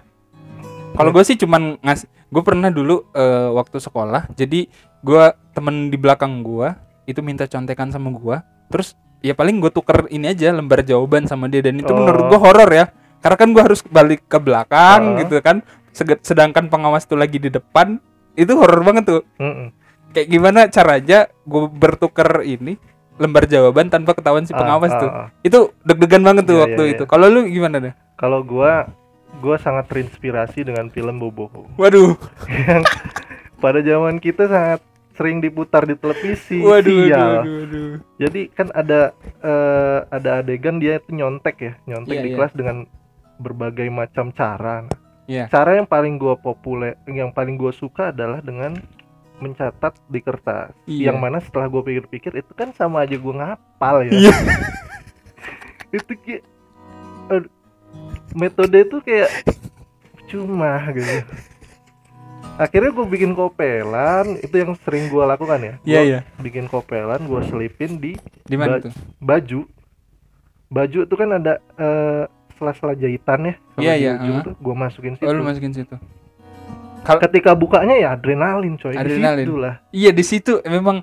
Kalau 1.02 1.12
gue 1.12 1.24
sih 1.26 1.36
cuman 1.36 1.82
ngas, 1.82 2.06
gue 2.06 2.44
pernah 2.46 2.70
dulu 2.70 3.10
eh, 3.12 3.50
waktu 3.50 3.78
sekolah. 3.78 4.30
Jadi 4.34 4.70
gue 5.02 5.24
temen 5.52 5.90
di 5.90 5.98
belakang 5.98 6.46
gue 6.46 6.70
itu 7.06 7.20
minta 7.20 7.50
contekan 7.50 7.90
sama 7.90 8.14
gue. 8.14 8.38
Terus 8.70 8.94
ya 9.20 9.34
paling 9.34 9.58
gue 9.58 9.70
tuker 9.70 10.06
ini 10.08 10.30
aja 10.30 10.54
lembar 10.54 10.82
jawaban 10.82 11.26
sama 11.26 11.50
dia 11.50 11.62
dan 11.62 11.78
itu 11.78 11.90
Oh. 11.90 11.98
menurut 11.98 12.30
gue 12.30 12.40
horor 12.40 12.70
ya. 12.70 12.86
Karena 13.20 13.38
kan 13.38 13.50
gue 13.52 13.62
harus 13.62 13.82
balik 13.86 14.26
ke 14.26 14.38
belakang 14.38 15.02
Oh. 15.14 15.18
gitu 15.20 15.42
kan. 15.42 15.66
Sedangkan 16.22 16.70
pengawas 16.70 17.04
tuh 17.04 17.18
lagi 17.18 17.38
di 17.38 17.50
depan. 17.50 17.98
Itu 18.32 18.56
horor 18.56 18.80
banget 18.82 19.04
tuh 19.12 19.22
mm-mm. 19.38 19.76
kayak 20.12 20.28
gimana 20.28 20.68
caranya 20.72 21.28
gue 21.44 21.68
bertuker 21.68 22.44
ini 22.44 22.80
lembar 23.20 23.44
jawaban 23.44 23.92
tanpa 23.92 24.16
ketahuan 24.16 24.48
si 24.48 24.56
Ah, 24.56 24.60
pengawas 24.60 24.92
ah, 24.92 25.00
tuh 25.00 25.10
ah. 25.12 25.28
itu 25.44 25.60
deg-degan 25.84 26.24
banget 26.24 26.48
tuh 26.48 26.56
Iya, 26.58 26.64
waktu 26.64 26.84
iya, 26.88 26.92
itu 26.96 27.04
iya. 27.06 27.12
kalau 27.12 27.28
lu 27.28 27.44
gimana 27.46 27.78
deh 27.78 27.94
kalau 28.16 28.40
gua 28.42 28.88
gua 29.40 29.56
sangat 29.56 29.88
terinspirasi 29.88 30.68
dengan 30.68 30.92
film 30.92 31.18
Boboho 31.18 31.70
waduh 31.80 32.18
yang 32.50 32.84
pada 33.58 33.80
zaman 33.80 34.18
kita 34.18 34.50
sangat 34.50 34.82
sering 35.14 35.38
diputar 35.40 35.86
di 35.86 35.94
televisi 35.96 36.60
waduh 36.60 36.90
waduh, 36.90 37.06
sial. 37.06 37.32
waduh, 37.46 37.56
waduh. 37.64 37.92
jadi 38.18 38.42
kan 38.52 38.68
ada 38.74 39.02
eh, 39.40 40.00
ada 40.10 40.30
adegan 40.42 40.82
dia 40.82 40.98
itu 40.98 41.14
nyontek 41.14 41.56
ya 41.62 41.74
nyontek 41.86 42.16
Iya, 42.18 42.24
di 42.26 42.30
iya. 42.34 42.36
kelas 42.42 42.54
dengan 42.58 42.78
berbagai 43.38 43.88
macam 43.88 44.34
cara 44.34 44.86
Iya. 45.30 45.48
cara 45.48 45.78
yang 45.78 45.88
paling 45.88 46.18
gua 46.18 46.36
populer 46.36 46.98
yang 47.08 47.30
paling 47.32 47.56
gua 47.56 47.72
suka 47.72 48.10
adalah 48.12 48.42
dengan 48.42 48.76
mencatat 49.42 49.94
di 50.10 50.20
kertas 50.22 50.74
Iya. 50.86 51.14
yang 51.14 51.18
mana 51.22 51.38
setelah 51.42 51.70
gua 51.70 51.82
pikir-pikir 51.82 52.34
itu 52.36 52.52
kan 52.58 52.74
sama 52.74 53.06
aja 53.06 53.16
gua 53.16 53.34
ngapal 53.46 54.06
ya 54.10 54.12
Iya. 54.12 54.34
itu 55.98 56.12
kayak 56.24 56.44
metode 58.36 58.88
itu 58.88 58.98
kayak 59.04 59.30
cuma 60.32 60.80
gitu. 60.96 61.28
Akhirnya 62.60 62.92
gue 62.94 63.06
bikin 63.08 63.32
kopelan 63.34 64.38
itu 64.40 64.56
yang 64.56 64.76
sering 64.84 65.10
gue 65.10 65.24
lakukan 65.24 65.60
ya. 65.60 65.74
Iya 65.84 66.02
iya. 66.04 66.20
bikin 66.40 66.68
kopelan 66.68 67.20
gue 67.26 67.42
selipin 67.48 67.98
di 67.98 68.14
di 68.46 68.56
mana 68.56 68.78
Ba- 68.78 68.84
tuh? 68.88 68.92
baju. 69.20 69.60
Baju 70.72 71.00
itu 71.04 71.16
kan 71.20 71.30
ada 71.36 71.54
eh, 71.76 72.24
sela-sela 72.56 72.94
jahitan 72.96 73.40
ya. 73.50 73.54
Iya, 73.82 73.94
iya, 73.98 74.12
gue 74.46 74.76
masukin 74.78 75.18
situ 75.18 75.28
oh 75.28 75.34
lu 75.36 75.44
masukin 75.44 75.74
situ. 75.74 75.96
Ketika 77.02 77.58
bukanya 77.58 77.98
ya 77.98 78.14
adrenalin 78.14 78.78
coy. 78.78 78.94
Adrenalin. 78.94 79.48
lah. 79.58 79.76
Iya 79.90 80.14
di 80.14 80.24
situ 80.24 80.62
memang 80.64 81.02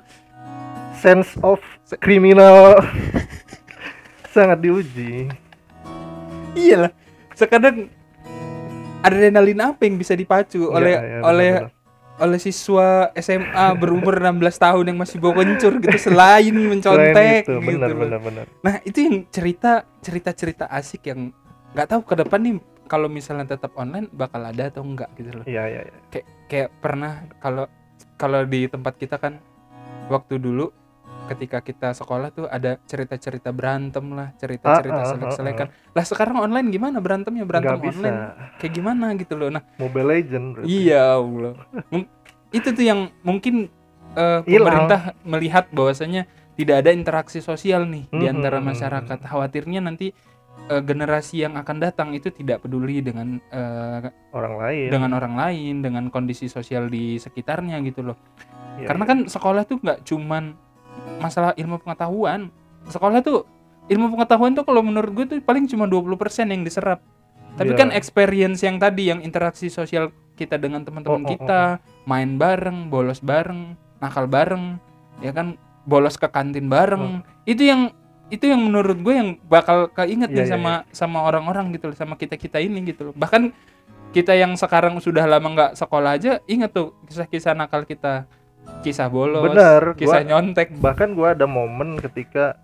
sense 0.94 1.34
of 1.42 1.58
criminal. 1.98 2.78
Sangat 4.36 4.62
diuji. 4.62 5.26
Iya 6.54 6.86
lah 6.86 6.92
sekarang 7.38 7.86
adrenalin 9.00 9.60
apa 9.62 9.86
yang 9.86 9.96
bisa 9.96 10.12
dipacu 10.12 10.68
oleh 10.68 10.92
Iya, 10.92 11.02
iya, 11.06 11.18
oleh 11.22 11.52
benar-benar. 11.54 11.76
oleh 12.18 12.38
siswa 12.42 12.88
SMA 13.14 13.66
berumur 13.78 14.18
16 14.18 14.42
tahun 14.58 14.84
yang 14.90 14.98
masih 14.98 15.22
bawa 15.22 15.38
kencur 15.38 15.78
gitu 15.78 15.98
selain 16.02 16.50
Selain 16.50 16.66
mencontek 16.66 17.42
itu, 17.46 17.54
gitu 17.54 17.78
benar 17.78 17.90
benar 17.94 18.18
benar 18.20 18.44
Nah 18.58 18.82
itu 18.82 18.98
yang 18.98 19.16
cerita 19.30 19.86
cerita 20.02 20.30
cerita 20.34 20.64
asik 20.66 21.06
yang 21.06 21.30
nggak 21.70 21.86
tahu 21.86 22.00
ke 22.02 22.14
depan 22.18 22.40
nih 22.42 22.54
kalau 22.88 23.06
misalnya 23.06 23.44
tetap 23.46 23.70
online 23.76 24.08
bakal 24.10 24.40
ada 24.40 24.66
atau 24.66 24.80
enggak 24.80 25.12
gitu 25.14 25.30
loh. 25.30 25.44
iya 25.44 25.68
iya 25.68 25.80
iya. 25.84 25.96
Kayak 26.08 26.26
kayak 26.48 26.68
pernah 26.80 27.12
kalau 27.38 27.68
kalau 28.16 28.42
di 28.42 28.66
tempat 28.66 28.96
kita 28.96 29.14
kan 29.14 29.38
waktu 30.08 30.40
dulu 30.40 30.72
ketika 31.28 31.58
kita 31.60 31.92
sekolah 31.92 32.32
tuh 32.32 32.46
ada 32.48 32.80
cerita-cerita 32.82 33.52
berantem 33.52 34.02
lah, 34.10 34.32
cerita-cerita 34.34 34.96
Ah, 34.96 35.04
ah, 35.04 35.04
ah, 35.04 35.10
selek-selekan. 35.12 35.66
Lah 35.92 36.04
sekarang 36.04 36.36
online 36.40 36.68
gimana 36.68 36.98
berantemnya 36.98 37.44
berantem 37.44 37.76
nggak 37.76 37.84
bisa 37.84 37.98
online 38.00 38.18
kayak 38.56 38.72
gimana 38.72 39.06
gitu 39.14 39.34
loh. 39.36 39.48
Nah 39.48 39.62
Mobile 39.76 40.08
Legend 40.08 40.44
berarti. 40.56 40.66
iya 40.66 41.14
Allah. 41.14 41.52
Itu 42.48 42.72
tuh 42.72 42.84
yang 42.84 43.12
mungkin 43.20 43.68
Hilang. 44.16 44.44
pemerintah 44.48 45.00
melihat 45.22 45.68
bahwasanya 45.70 46.24
tidak 46.56 46.82
ada 46.82 46.90
interaksi 46.90 47.38
sosial 47.38 47.86
nih 47.86 48.10
di 48.10 48.24
Mhm, 48.26 48.34
antara 48.34 48.58
mhm, 48.58 48.66
masyarakat. 48.66 49.18
Khawatirnya 49.22 49.78
nanti 49.78 50.10
eh, 50.68 50.82
generasi 50.82 51.46
yang 51.46 51.54
akan 51.54 51.76
datang 51.78 52.08
itu 52.12 52.28
tidak 52.28 52.60
peduli 52.60 52.98
dengan 52.98 53.38
eh, 53.48 54.10
orang 54.34 54.54
lain 54.58 54.88
dengan 54.90 55.10
orang 55.14 55.34
lain, 55.38 55.74
dengan 55.80 56.04
kondisi 56.10 56.50
sosial 56.50 56.88
di 56.88 57.16
sekitarnya 57.16 57.78
gitu 57.86 58.02
loh. 58.02 58.18
Iya, 58.76 58.90
Karena 58.90 59.04
iya. 59.06 59.10
kan 59.10 59.18
sekolah 59.26 59.62
tuh 59.64 59.78
nggak 59.78 60.02
cuman 60.02 60.44
masalah 61.18 61.52
ilmu 61.58 61.78
pengetahuan. 61.82 62.50
Sekolah 62.88 63.20
tuh 63.20 63.44
ilmu 63.88 64.14
pengetahuan 64.16 64.52
tuh 64.54 64.64
kalau 64.64 64.80
menurut 64.84 65.10
gue 65.12 65.24
tuh 65.26 65.38
paling 65.42 65.66
cuma 65.68 65.84
20% 65.88 66.48
yang 66.48 66.62
diserap. 66.62 67.02
Tapi 67.58 67.74
Iya. 67.74 67.78
kan 67.80 67.88
experience 67.90 68.62
yang 68.62 68.78
tadi 68.78 69.10
yang 69.10 69.20
interaksi 69.20 69.66
sosial 69.66 70.14
kita 70.38 70.54
dengan 70.54 70.86
teman-teman 70.86 71.22
Oh, 71.22 71.26
oh, 71.26 71.30
kita, 71.34 71.62
main 72.06 72.38
bareng, 72.38 72.86
bolos 72.86 73.18
bareng, 73.18 73.74
nakal 73.98 74.30
bareng, 74.30 74.78
ya 75.18 75.34
kan 75.34 75.58
bolos 75.82 76.14
ke 76.14 76.30
kantin 76.30 76.70
bareng. 76.70 77.26
Itu 77.42 77.66
yang 77.66 77.90
itu 78.28 78.44
yang 78.46 78.60
menurut 78.60 79.00
gue 79.00 79.14
yang 79.16 79.30
bakal 79.48 79.90
keinget 79.90 80.30
Oh. 80.30 80.34
Iya, 80.36 80.38
nih 80.38 80.46
iya, 80.46 80.54
sama 80.54 80.72
sama 80.94 81.18
orang-orang 81.26 81.74
gitu 81.74 81.90
loh, 81.90 81.96
sama 81.98 82.14
kita-kita 82.14 82.62
ini 82.62 82.84
gitu 82.86 83.10
loh. 83.10 83.14
Bahkan 83.16 83.50
kita 84.12 84.32
yang 84.32 84.56
sekarang 84.56 84.96
sudah 85.02 85.26
lama 85.28 85.48
nggak 85.52 85.72
sekolah 85.76 86.16
aja 86.16 86.40
inget 86.48 86.72
tuh 86.72 86.96
kisah-kisah 87.10 87.52
nakal 87.52 87.84
kita 87.84 88.24
kisah 88.80 89.08
bolos 89.08 89.42
Bener, 89.44 89.94
kisah 89.94 90.22
gua- 90.22 90.28
nyontek 90.28 90.68
bahkan 90.78 91.12
gua 91.12 91.34
ada 91.34 91.44
momen 91.44 91.98
ketika 91.98 92.56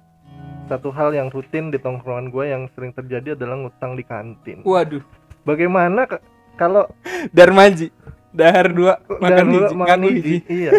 satu 0.65 0.89
hal 0.89 1.13
yang 1.13 1.29
rutin 1.29 1.69
di 1.69 1.77
tongkrongan 1.77 2.33
gue 2.33 2.49
yang 2.49 2.65
sering 2.73 2.89
terjadi 2.91 3.37
adalah 3.37 3.61
ngutang 3.61 3.93
di 3.93 4.01
kantin. 4.01 4.65
waduh 4.65 5.05
Bagaimana 5.45 6.09
kalau 6.57 6.89
Darmaji 7.37 7.93
dahar 8.33 8.73
dua 8.73 8.97
makan 9.21 9.47
lu 9.47 9.61
hiji 9.61 9.77
makan 9.77 9.99
iya. 10.49 10.73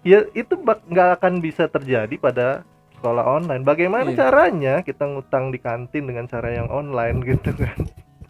ya 0.00 0.18
itu 0.30 0.54
nggak 0.56 1.18
akan 1.18 1.42
bisa 1.42 1.66
terjadi 1.66 2.14
pada 2.16 2.62
sekolah 2.96 3.26
online. 3.26 3.66
Bagaimana 3.66 4.08
Iya. 4.08 4.16
caranya 4.16 4.74
kita 4.80 5.04
ngutang 5.04 5.50
di 5.50 5.58
kantin 5.58 6.06
dengan 6.06 6.24
cara 6.24 6.54
yang 6.54 6.70
online 6.70 7.18
gitu 7.20 7.50
kan? 7.52 7.76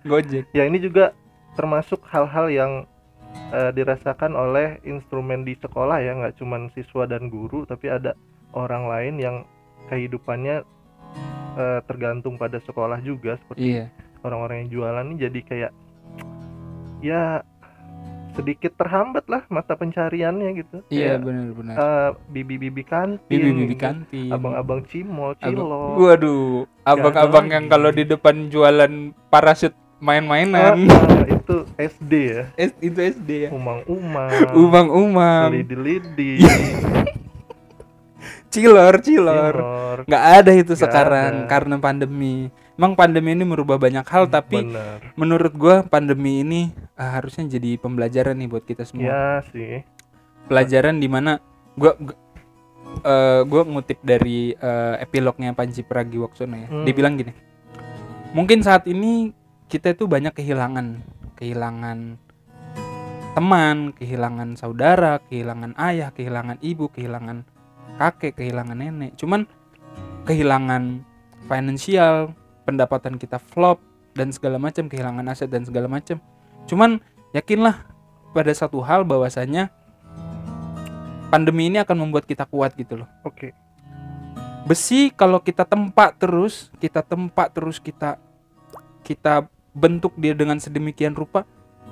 gojek 0.03 0.49
Ya 0.51 0.65
ini 0.65 0.81
juga 0.81 1.13
termasuk 1.55 2.09
hal-hal 2.09 2.49
yang 2.49 2.73
eh, 3.55 3.71
dirasakan 3.73 4.33
oleh 4.35 4.79
instrumen 4.87 5.43
di 5.47 5.55
sekolah 5.59 6.03
ya, 6.03 6.13
nggak 6.17 6.37
cuman 6.41 6.69
siswa 6.73 7.07
dan 7.07 7.29
guru, 7.29 7.65
tapi 7.69 7.91
ada 7.91 8.17
orang 8.57 8.89
lain 8.89 9.15
yang 9.21 9.37
kehidupannya 9.93 10.65
eh, 11.57 11.81
tergantung 11.87 12.37
pada 12.37 12.59
sekolah 12.63 12.99
juga 13.01 13.39
seperti 13.41 13.81
iya. 13.81 13.85
orang-orang 14.25 14.67
yang 14.67 14.71
jualan 14.81 15.05
ini 15.07 15.17
jadi 15.21 15.41
kayak 15.47 15.73
ya 17.05 17.23
sedikit 18.37 18.77
terhambat 18.77 19.25
lah 19.33 19.49
mata 19.49 19.73
pencariannya 19.73 20.61
gitu. 20.61 20.77
iya 20.93 21.17
benar-benar 21.17 21.77
eh, 21.77 22.11
bibi-bibi 22.29 22.85
kantin, 22.85 23.25
bibi-bibi 23.33 23.77
kantin. 23.81 24.29
abang-abang 24.29 24.85
cimol, 24.93 25.33
Abang- 25.41 25.41
cilok. 25.41 25.97
waduh 25.97 26.69
abang-abang 26.85 27.47
yang 27.49 27.65
kalau 27.73 27.89
di 27.89 28.05
depan 28.05 28.53
jualan 28.53 29.17
parasut 29.33 29.73
Ah, 29.97 30.13
main-mainan 30.13 30.93
ah, 30.93 31.36
itu 31.47 31.57
SD 31.79 32.13
ya. 32.27 32.43
S- 32.59 32.79
itu 32.81 32.99
SD 32.99 33.31
ya 33.47 33.51
Umang-umang. 33.51 34.31
umang-umang 34.59 35.55
lidi-lidi, 35.55 36.43
cilor 38.49 38.99
cilor 38.99 39.55
cilor. 39.55 39.99
nggak 40.05 40.25
ada 40.35 40.53
itu 40.53 40.73
Nggak 40.73 40.81
sekarang 40.81 41.33
ada. 41.37 41.47
karena 41.47 41.77
pandemi 41.77 42.49
emang 42.75 42.93
pandemi 42.93 43.31
ini 43.31 43.45
merubah 43.45 43.77
banyak 43.77 44.03
hal 44.03 44.27
tapi 44.27 44.65
Bener. 44.65 45.13
menurut 45.15 45.53
gua 45.53 45.85
pandemi 45.85 46.41
ini 46.41 46.61
ah, 46.95 47.15
harusnya 47.15 47.47
jadi 47.49 47.77
pembelajaran 47.77 48.35
nih 48.35 48.49
buat 48.49 48.65
kita 48.65 48.83
semua 48.83 49.07
Ya 49.07 49.25
sih. 49.47 49.85
pelajaran 50.47 50.97
di 50.97 51.07
mana 51.07 51.39
gua 51.75 51.95
gua, 51.95 52.17
eh, 53.03 53.41
gua 53.45 53.63
ngutip 53.63 54.01
dari 54.01 54.51
eh, 54.53 54.95
epilognya 54.99 55.53
Panji 55.53 55.81
Pragiwaksono 55.81 56.57
ya 56.57 56.67
Hmm. 56.67 56.83
dia 56.83 56.93
bilang 56.93 57.15
gini 57.15 57.33
mungkin 58.33 58.61
saat 58.61 58.85
ini 58.85 59.33
kita 59.67 59.93
itu 59.93 60.07
banyak 60.07 60.33
kehilangan 60.33 61.03
kehilangan 61.37 62.19
teman 63.37 63.93
kehilangan 63.93 64.57
saudara 64.57 65.21
kehilangan 65.29 65.77
ayah 65.77 66.09
kehilangan 66.09 66.57
ibu 66.65 66.89
kehilangan 66.89 67.45
kakek 67.97 68.37
kehilangan 68.37 68.77
nenek. 68.77 69.17
Cuman 69.21 69.45
kehilangan 70.29 71.05
finansial 71.49 72.33
pendapatan 72.69 73.17
kita 73.17 73.41
flop 73.41 73.81
dan 74.17 74.33
segala 74.33 74.57
macam 74.57 74.89
kehilangan 74.89 75.25
aset 75.29 75.49
dan 75.49 75.65
segala 75.65 75.89
macam. 75.89 76.21
Cuman 76.69 77.01
yakinlah 77.33 77.85
pada 78.33 78.53
satu 78.53 78.81
hal 78.85 79.05
bahwasanya 79.05 79.73
pandemi 81.33 81.69
ini 81.69 81.81
akan 81.81 82.09
membuat 82.09 82.29
kita 82.29 82.45
kuat 82.49 82.77
gitu 82.77 83.05
loh. 83.05 83.09
Oke. 83.25 83.53
besi 84.67 85.15
kalau 85.15 85.39
kita 85.39 85.63
tempat 85.63 86.19
terus 86.19 86.75
kita 86.83 86.99
tempat 86.99 87.55
terus 87.55 87.79
kita 87.79 88.19
kita 89.07 89.47
bentuk 89.77 90.17
dia 90.17 90.33
dengan 90.33 90.57
sedemikian 90.57 91.13
rupa 91.13 91.45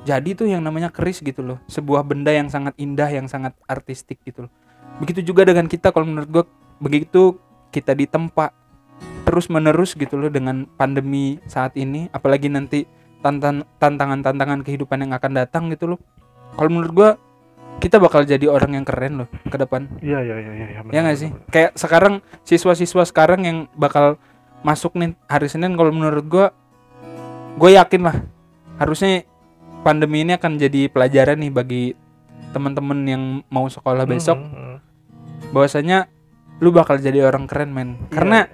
jadi 0.04 0.36
tuh 0.36 0.50
yang 0.50 0.60
namanya 0.60 0.92
keris 0.92 1.24
gitu 1.24 1.40
loh. 1.40 1.58
Sebuah 1.70 2.04
benda 2.04 2.28
yang 2.28 2.52
sangat 2.52 2.76
indah 2.76 3.08
yang 3.08 3.24
sangat 3.30 3.56
artistik 3.64 4.20
gitu 4.26 4.46
loh. 4.46 4.52
Begitu 5.00 5.24
juga 5.24 5.48
dengan 5.48 5.64
kita 5.70 5.94
kalau 5.94 6.04
menurut 6.04 6.28
gue 6.28 6.44
begitu 6.82 7.40
kita 7.72 7.96
ditempa 7.96 8.52
terus 9.24 9.48
menerus 9.48 9.96
gitu 9.96 10.20
loh 10.20 10.28
dengan 10.28 10.68
pandemi 10.76 11.40
saat 11.48 11.74
ini 11.80 12.12
apalagi 12.12 12.52
nanti 12.52 12.84
tantan- 13.24 13.64
tantangan-tantangan 13.80 14.60
kehidupan 14.60 15.08
yang 15.08 15.12
akan 15.16 15.32
datang 15.32 15.72
gitu 15.72 15.96
loh. 15.96 15.98
Kalau 16.54 16.70
menurut 16.70 16.92
gue 16.92 17.10
kita 17.80 17.96
bakal 17.98 18.22
jadi 18.28 18.46
orang 18.46 18.76
yang 18.76 18.84
keren 18.86 19.24
loh 19.24 19.28
ke 19.48 19.56
depan. 19.56 19.88
Iya 20.04 20.20
iya 20.20 20.36
iya 20.36 20.52
iya. 20.52 20.80
ya 20.84 21.00
nggak 21.00 21.18
sih? 21.18 21.30
kayak 21.48 21.74
sekarang 21.80 22.20
siswa-siswa 22.44 23.02
sekarang 23.08 23.40
yang 23.42 23.58
bakal 23.74 24.20
masuk 24.62 24.94
nih 25.00 25.16
hari 25.26 25.48
Senin 25.48 25.74
kalau 25.76 25.90
menurut 25.90 26.24
gua 26.28 26.46
gue 27.54 27.70
yakin 27.74 28.02
lah 28.02 28.16
harusnya 28.76 29.22
pandemi 29.86 30.26
ini 30.26 30.34
akan 30.34 30.58
jadi 30.58 30.90
pelajaran 30.90 31.38
nih 31.38 31.52
bagi 31.52 31.82
teman-teman 32.50 32.98
yang 33.04 33.22
mau 33.50 33.66
sekolah 33.66 34.06
besok. 34.06 34.38
Bahwasanya 35.50 36.06
lu 36.62 36.70
bakal 36.70 36.98
jadi 36.98 37.26
orang 37.26 37.46
keren 37.50 37.70
men. 37.74 37.98
Karena 38.10 38.46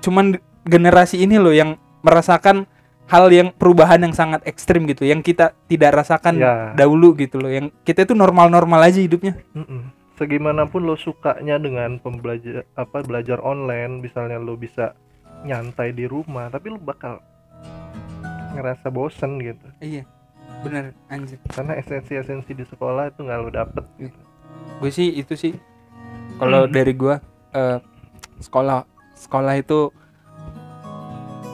cuman 0.00 0.38
generasi 0.64 1.24
ini 1.24 1.40
loh 1.40 1.52
yang 1.52 1.80
merasakan 2.04 2.68
hal 3.06 3.30
yang 3.30 3.54
perubahan 3.54 4.02
yang 4.02 4.14
sangat 4.14 4.42
ekstrim 4.44 4.82
gitu 4.86 5.06
yang 5.06 5.22
kita 5.22 5.54
tidak 5.70 5.94
rasakan 6.04 6.38
Ya. 6.38 6.74
dahulu 6.74 7.14
gitu 7.16 7.40
loh. 7.40 7.50
Yang 7.50 7.72
kita 7.82 8.04
itu 8.06 8.14
normal-normal 8.14 8.86
aja 8.86 9.00
hidupnya. 9.00 9.38
Segimanapun 10.16 10.88
lo 10.88 10.96
sukanya 10.96 11.60
dengan 11.60 12.00
pembelajar 12.00 12.64
apa 12.72 13.04
belajar 13.04 13.36
online, 13.44 14.00
misalnya 14.00 14.40
lo 14.40 14.56
bisa 14.56 14.96
nyantai 15.44 15.92
di 15.92 16.08
rumah, 16.08 16.48
tapi 16.48 16.72
lo 16.72 16.80
bakal 16.80 17.20
ngerasa 18.56 18.88
bosen 18.88 19.36
gitu. 19.38 19.66
iya 19.78 20.02
bener 20.62 20.96
anjir 21.06 21.36
Karena 21.46 21.74
esensi-esensi 21.74 22.50
di 22.50 22.64
sekolah 22.64 23.10
itu 23.10 23.20
nggak 23.20 23.38
lo 23.38 23.50
dapet 23.50 23.84
gitu. 23.98 24.20
gue 24.78 24.90
sih 24.90 25.12
itu 25.12 25.34
sih 25.34 25.54
kalau 26.36 26.64
Hmm. 26.64 26.72
dari 26.72 26.92
gue 26.92 27.14
eh, 27.52 27.78
sekolah 28.38 28.84
sekolah 29.14 29.54
itu 29.54 29.90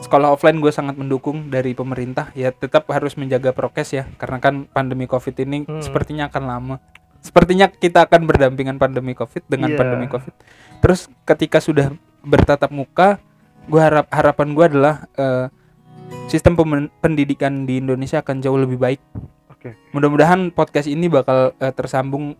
sekolah 0.03 0.29
offline 0.29 0.59
gue 0.59 0.69
sangat 0.69 0.93
mendukung 0.93 1.47
dari 1.47 1.71
pemerintah 1.71 2.29
ya 2.33 2.51
tetap 2.51 2.85
harus 2.87 3.15
menjaga 3.15 3.49
prokes 3.49 3.93
ya 3.93 4.03
karena 4.15 4.37
kan 4.37 4.67
pandemi 4.67 5.05
covid 5.05 5.33
ini 5.39 5.63
Hmm. 5.63 5.79
sepertinya 5.79 6.27
akan 6.27 6.43
lama 6.43 6.75
sepertinya 7.19 7.67
kita 7.67 8.03
akan 8.03 8.27
berdampingan 8.27 8.75
pandemi 8.75 9.15
covid 9.15 9.47
dengan 9.47 9.71
Iya. 9.71 9.79
pandemi 9.79 10.05
covid 10.07 10.35
terus 10.79 11.07
ketika 11.23 11.57
sudah 11.57 11.95
bertatap 12.19 12.69
muka 12.69 13.17
gue 13.65 13.79
harap 13.79 14.11
harapan 14.11 14.47
gue 14.51 14.65
adalah 14.67 14.95
eh, 15.15 15.47
sistem 16.27 16.57
pendidikan 17.01 17.67
di 17.69 17.77
Indonesia 17.77 18.19
akan 18.23 18.41
jauh 18.41 18.57
lebih 18.57 18.79
baik 18.81 18.99
Oke. 19.51 19.77
mudah-mudahan 19.93 20.49
podcast 20.49 20.89
ini 20.89 21.07
bakal 21.07 21.53
eh, 21.59 21.73
tersambung 21.73 22.35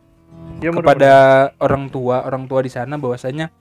Ya, 0.64 0.72
kepada 0.72 1.12
orang 1.60 1.92
tua 1.92 2.24
orang 2.24 2.48
tua 2.48 2.64
di 2.64 2.72
sana 2.72 2.96
bahwasanya 2.96 3.52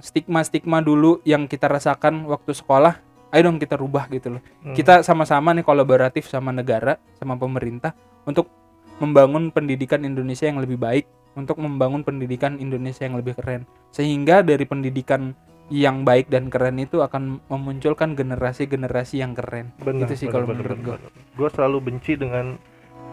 stigma 0.00 0.40
stigma 0.46 0.78
dulu 0.80 1.20
yang 1.26 1.50
kita 1.50 1.66
rasakan 1.66 2.24
waktu 2.30 2.54
sekolah 2.54 3.02
ayo 3.34 3.42
dong 3.44 3.60
kita 3.60 3.76
rubah 3.76 4.08
gitu 4.08 4.38
loh 4.38 4.42
Hmm. 4.64 4.74
kita 4.74 5.02
sama-sama 5.04 5.52
nih 5.52 5.66
kolaboratif 5.66 6.30
sama 6.30 6.54
negara 6.54 6.96
sama 7.20 7.36
pemerintah 7.36 7.92
untuk 8.24 8.48
membangun 8.98 9.50
pendidikan 9.52 10.02
Indonesia 10.02 10.48
yang 10.48 10.58
lebih 10.62 10.80
baik 10.80 11.04
untuk 11.36 11.60
membangun 11.60 12.02
pendidikan 12.02 12.58
Indonesia 12.58 13.06
yang 13.06 13.18
lebih 13.18 13.36
keren 13.38 13.68
sehingga 13.92 14.42
dari 14.42 14.64
pendidikan 14.64 15.36
yang 15.68 16.04
baik 16.08 16.32
dan 16.32 16.48
keren 16.48 16.80
itu 16.80 17.04
akan 17.04 17.44
memunculkan 17.52 18.16
generasi-generasi 18.16 19.20
yang 19.20 19.36
keren 19.36 19.76
Benar, 19.84 20.08
itu 20.08 20.24
sih 20.24 20.28
kalau 20.32 20.48
menurut 20.48 20.80
benar. 20.80 21.00
Gua 21.36 21.48
selalu 21.52 21.92
benci 21.92 22.16
dengan 22.16 22.56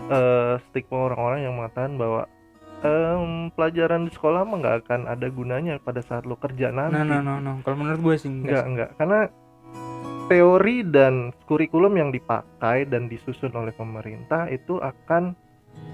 eh, 0.08 0.56
stigma 0.72 1.12
orang-orang 1.12 1.40
yang 1.44 1.54
mengatakan 1.60 2.00
bahwa 2.00 2.32
em, 2.80 3.52
pelajaran 3.52 4.08
di 4.08 4.12
sekolah 4.16 4.48
mah 4.48 4.58
nggak 4.62 4.76
akan 4.88 5.02
ada 5.10 5.28
gunanya 5.28 5.76
pada 5.84 6.00
saat 6.00 6.24
lo 6.24 6.40
kerja 6.40 6.72
nanti. 6.72 6.96
nah 6.96 7.04
no 7.04 7.20
no 7.20 7.44
no 7.44 7.54
kalau 7.66 7.76
menurut 7.84 8.00
gue 8.00 8.16
sih 8.24 8.32
enggak 8.32 8.46
Enggak, 8.48 8.66
enggak. 8.72 8.90
Karena 8.96 9.20
teori 10.26 10.78
dan 10.82 11.14
kurikulum 11.46 11.94
yang 12.02 12.10
dipakai 12.10 12.90
dan 12.90 13.06
disusun 13.06 13.54
oleh 13.54 13.76
pemerintah 13.76 14.50
itu 14.50 14.82
akan 14.82 15.38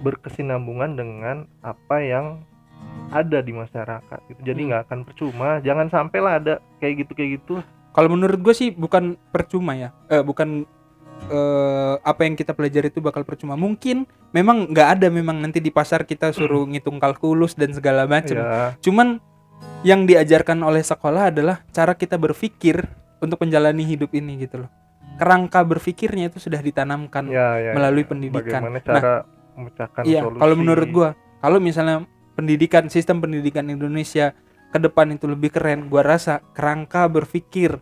berkesinambungan 0.05 0.95
dengan 0.95 1.37
apa 1.65 1.97
yang 1.99 2.25
ada 3.11 3.39
di 3.39 3.51
masyarakat 3.51 4.19
gitu. 4.27 4.39
Jadi 4.41 4.61
Hmm. 4.61 4.67
nggak 4.71 4.81
akan 4.87 4.99
percuma. 5.03 5.49
Jangan 5.59 5.87
sampailah 5.87 6.33
ada 6.39 6.53
kayak 6.79 7.05
gitu 7.05 7.11
kayak 7.11 7.31
gitu. 7.37 7.55
Kalau 7.91 8.07
menurut 8.07 8.39
gue 8.39 8.55
sih 8.55 8.71
bukan 8.71 9.19
percuma 9.29 9.75
ya, 9.75 9.91
eh, 10.07 10.21
bukan 10.21 10.63
eh, 11.21 11.95
apa 12.01 12.25
yang 12.25 12.33
kita 12.33 12.49
pelajari 12.51 12.89
itu 12.89 12.97
bakal 12.97 13.21
percuma. 13.21 13.53
Mungkin 13.53 14.09
memang 14.31 14.73
nggak 14.73 14.87
ada 14.97 15.07
memang 15.07 15.37
nanti 15.37 15.61
di 15.61 15.69
pasar 15.69 16.01
kita 16.01 16.33
suruh 16.33 16.65
ngitung 16.65 16.97
kalkulus 16.97 17.53
dan 17.53 17.69
segala 17.71 18.09
macam. 18.09 18.41
Ya, 18.41 18.73
Cuman 18.81 19.21
yang 19.85 20.09
diajarkan 20.09 20.57
oleh 20.65 20.81
sekolah 20.81 21.29
adalah 21.29 21.61
cara 21.69 21.93
kita 21.93 22.17
berpikir 22.17 22.89
untuk 23.21 23.37
menjalani 23.37 23.85
hidup 23.85 24.09
ini 24.17 24.41
gitu 24.41 24.65
loh. 24.65 24.69
Kerangka 25.21 25.61
berpikirnya 25.61 26.33
itu 26.33 26.41
sudah 26.41 26.57
ditanamkan. 26.57 27.29
ya, 27.29 27.53
ya. 27.61 27.71
Melalui 27.77 28.01
ya. 28.01 28.09
pendidikan. 28.09 28.41
Bagaimana 28.65 28.77
Nah, 28.81 28.85
cara 28.87 29.13
memecahkan 29.53 30.01
Iya, 30.01 30.21
solusi? 30.25 30.41
kalau 30.41 30.55
menurut 30.57 30.89
gua, 30.89 31.09
kalau 31.37 31.61
misalnya 31.61 32.01
pendidikan 32.41 32.89
sistem 32.89 33.21
pendidikan 33.21 33.69
Indonesia 33.69 34.33
ke 34.73 34.81
depan 34.81 35.13
itu 35.13 35.29
lebih 35.29 35.53
keren, 35.53 35.85
gua 35.93 36.01
rasa 36.01 36.41
kerangka 36.57 37.05
berpikir 37.05 37.77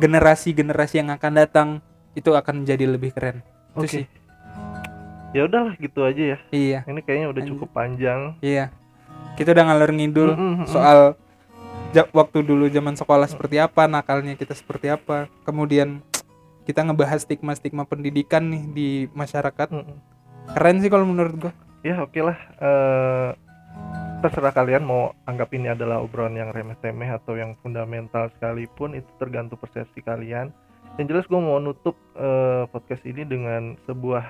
generasi-generasi 0.00 1.04
yang 1.04 1.12
akan 1.12 1.32
datang 1.36 1.68
itu 2.16 2.32
akan 2.32 2.64
menjadi 2.64 2.88
lebih 2.88 3.12
keren. 3.12 3.44
Itu 3.76 3.86
sih. 3.86 4.04
Ya 5.36 5.44
udahlah 5.44 5.76
gitu 5.76 6.08
aja 6.08 6.22
ya. 6.34 6.38
Iya, 6.48 6.80
Ini 6.88 7.00
kayaknya 7.04 7.28
udah 7.28 7.42
cukup 7.44 7.68
panjang. 7.76 8.40
iya. 8.40 8.72
Kita 9.36 9.52
udah 9.54 9.64
ngalor 9.70 9.90
ngidul 9.94 10.30
Mm, 10.34 10.40
mm, 10.40 10.54
mm. 10.64 10.66
soal 10.66 10.98
waktu 12.10 12.38
dulu 12.42 12.66
zaman 12.66 12.96
sekolah 12.96 13.28
seperti 13.28 13.60
apa, 13.60 13.86
nakalnya 13.86 14.34
kita 14.34 14.50
seperti 14.50 14.88
apa. 14.88 15.28
Kemudian 15.44 16.00
kita 16.64 16.82
ngebahas 16.82 17.22
stigma-stigma 17.22 17.84
pendidikan 17.84 18.48
nih 18.48 18.62
di 18.72 18.88
masyarakat. 19.12 19.68
Mm, 19.70 19.84
mm. 19.84 19.96
Keren 20.56 20.76
sih 20.80 20.88
kalau 20.88 21.04
menurut 21.04 21.34
gua. 21.36 21.52
ya 21.78 22.02
oke 22.02 22.18
lah 22.18 22.34
Eh, 22.58 23.28
terserah 24.18 24.50
kalian 24.50 24.82
mau 24.82 25.14
anggap 25.30 25.54
ini 25.54 25.70
adalah 25.70 26.02
obrolan 26.02 26.34
yang 26.34 26.50
remeh-temeh 26.50 27.06
atau 27.22 27.38
yang 27.38 27.54
fundamental 27.62 28.26
sekalipun 28.34 28.98
itu 28.98 29.06
tergantung 29.22 29.58
persepsi 29.62 30.02
kalian. 30.02 30.50
Yang 30.98 31.06
jelas 31.14 31.26
gue 31.30 31.38
mau 31.38 31.62
nutup 31.62 31.94
eh, 32.18 32.66
podcast 32.66 33.06
ini 33.06 33.22
dengan 33.22 33.78
sebuah 33.86 34.24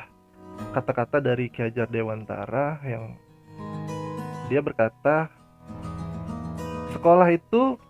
kata-kata 0.76 1.24
dari 1.24 1.48
Ki 1.48 1.64
Hajar 1.64 1.88
Dewantara 1.88 2.82
yang 2.84 3.16
dia 4.52 4.60
berkata 4.60 5.32
sekolah 6.92 7.28
itu 7.32 7.80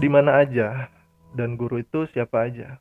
di 0.00 0.08
mana 0.08 0.40
aja 0.40 0.88
dan 1.36 1.60
guru 1.60 1.84
itu 1.84 2.08
siapa 2.16 2.48
aja. 2.48 2.80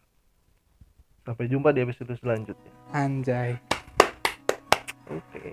Sampai 1.27 1.51
jumpa 1.51 1.75
di 1.75 1.83
episode 1.83 2.15
selanjutnya. 2.17 2.71
Anjay. 2.95 3.59
oke 5.11 5.51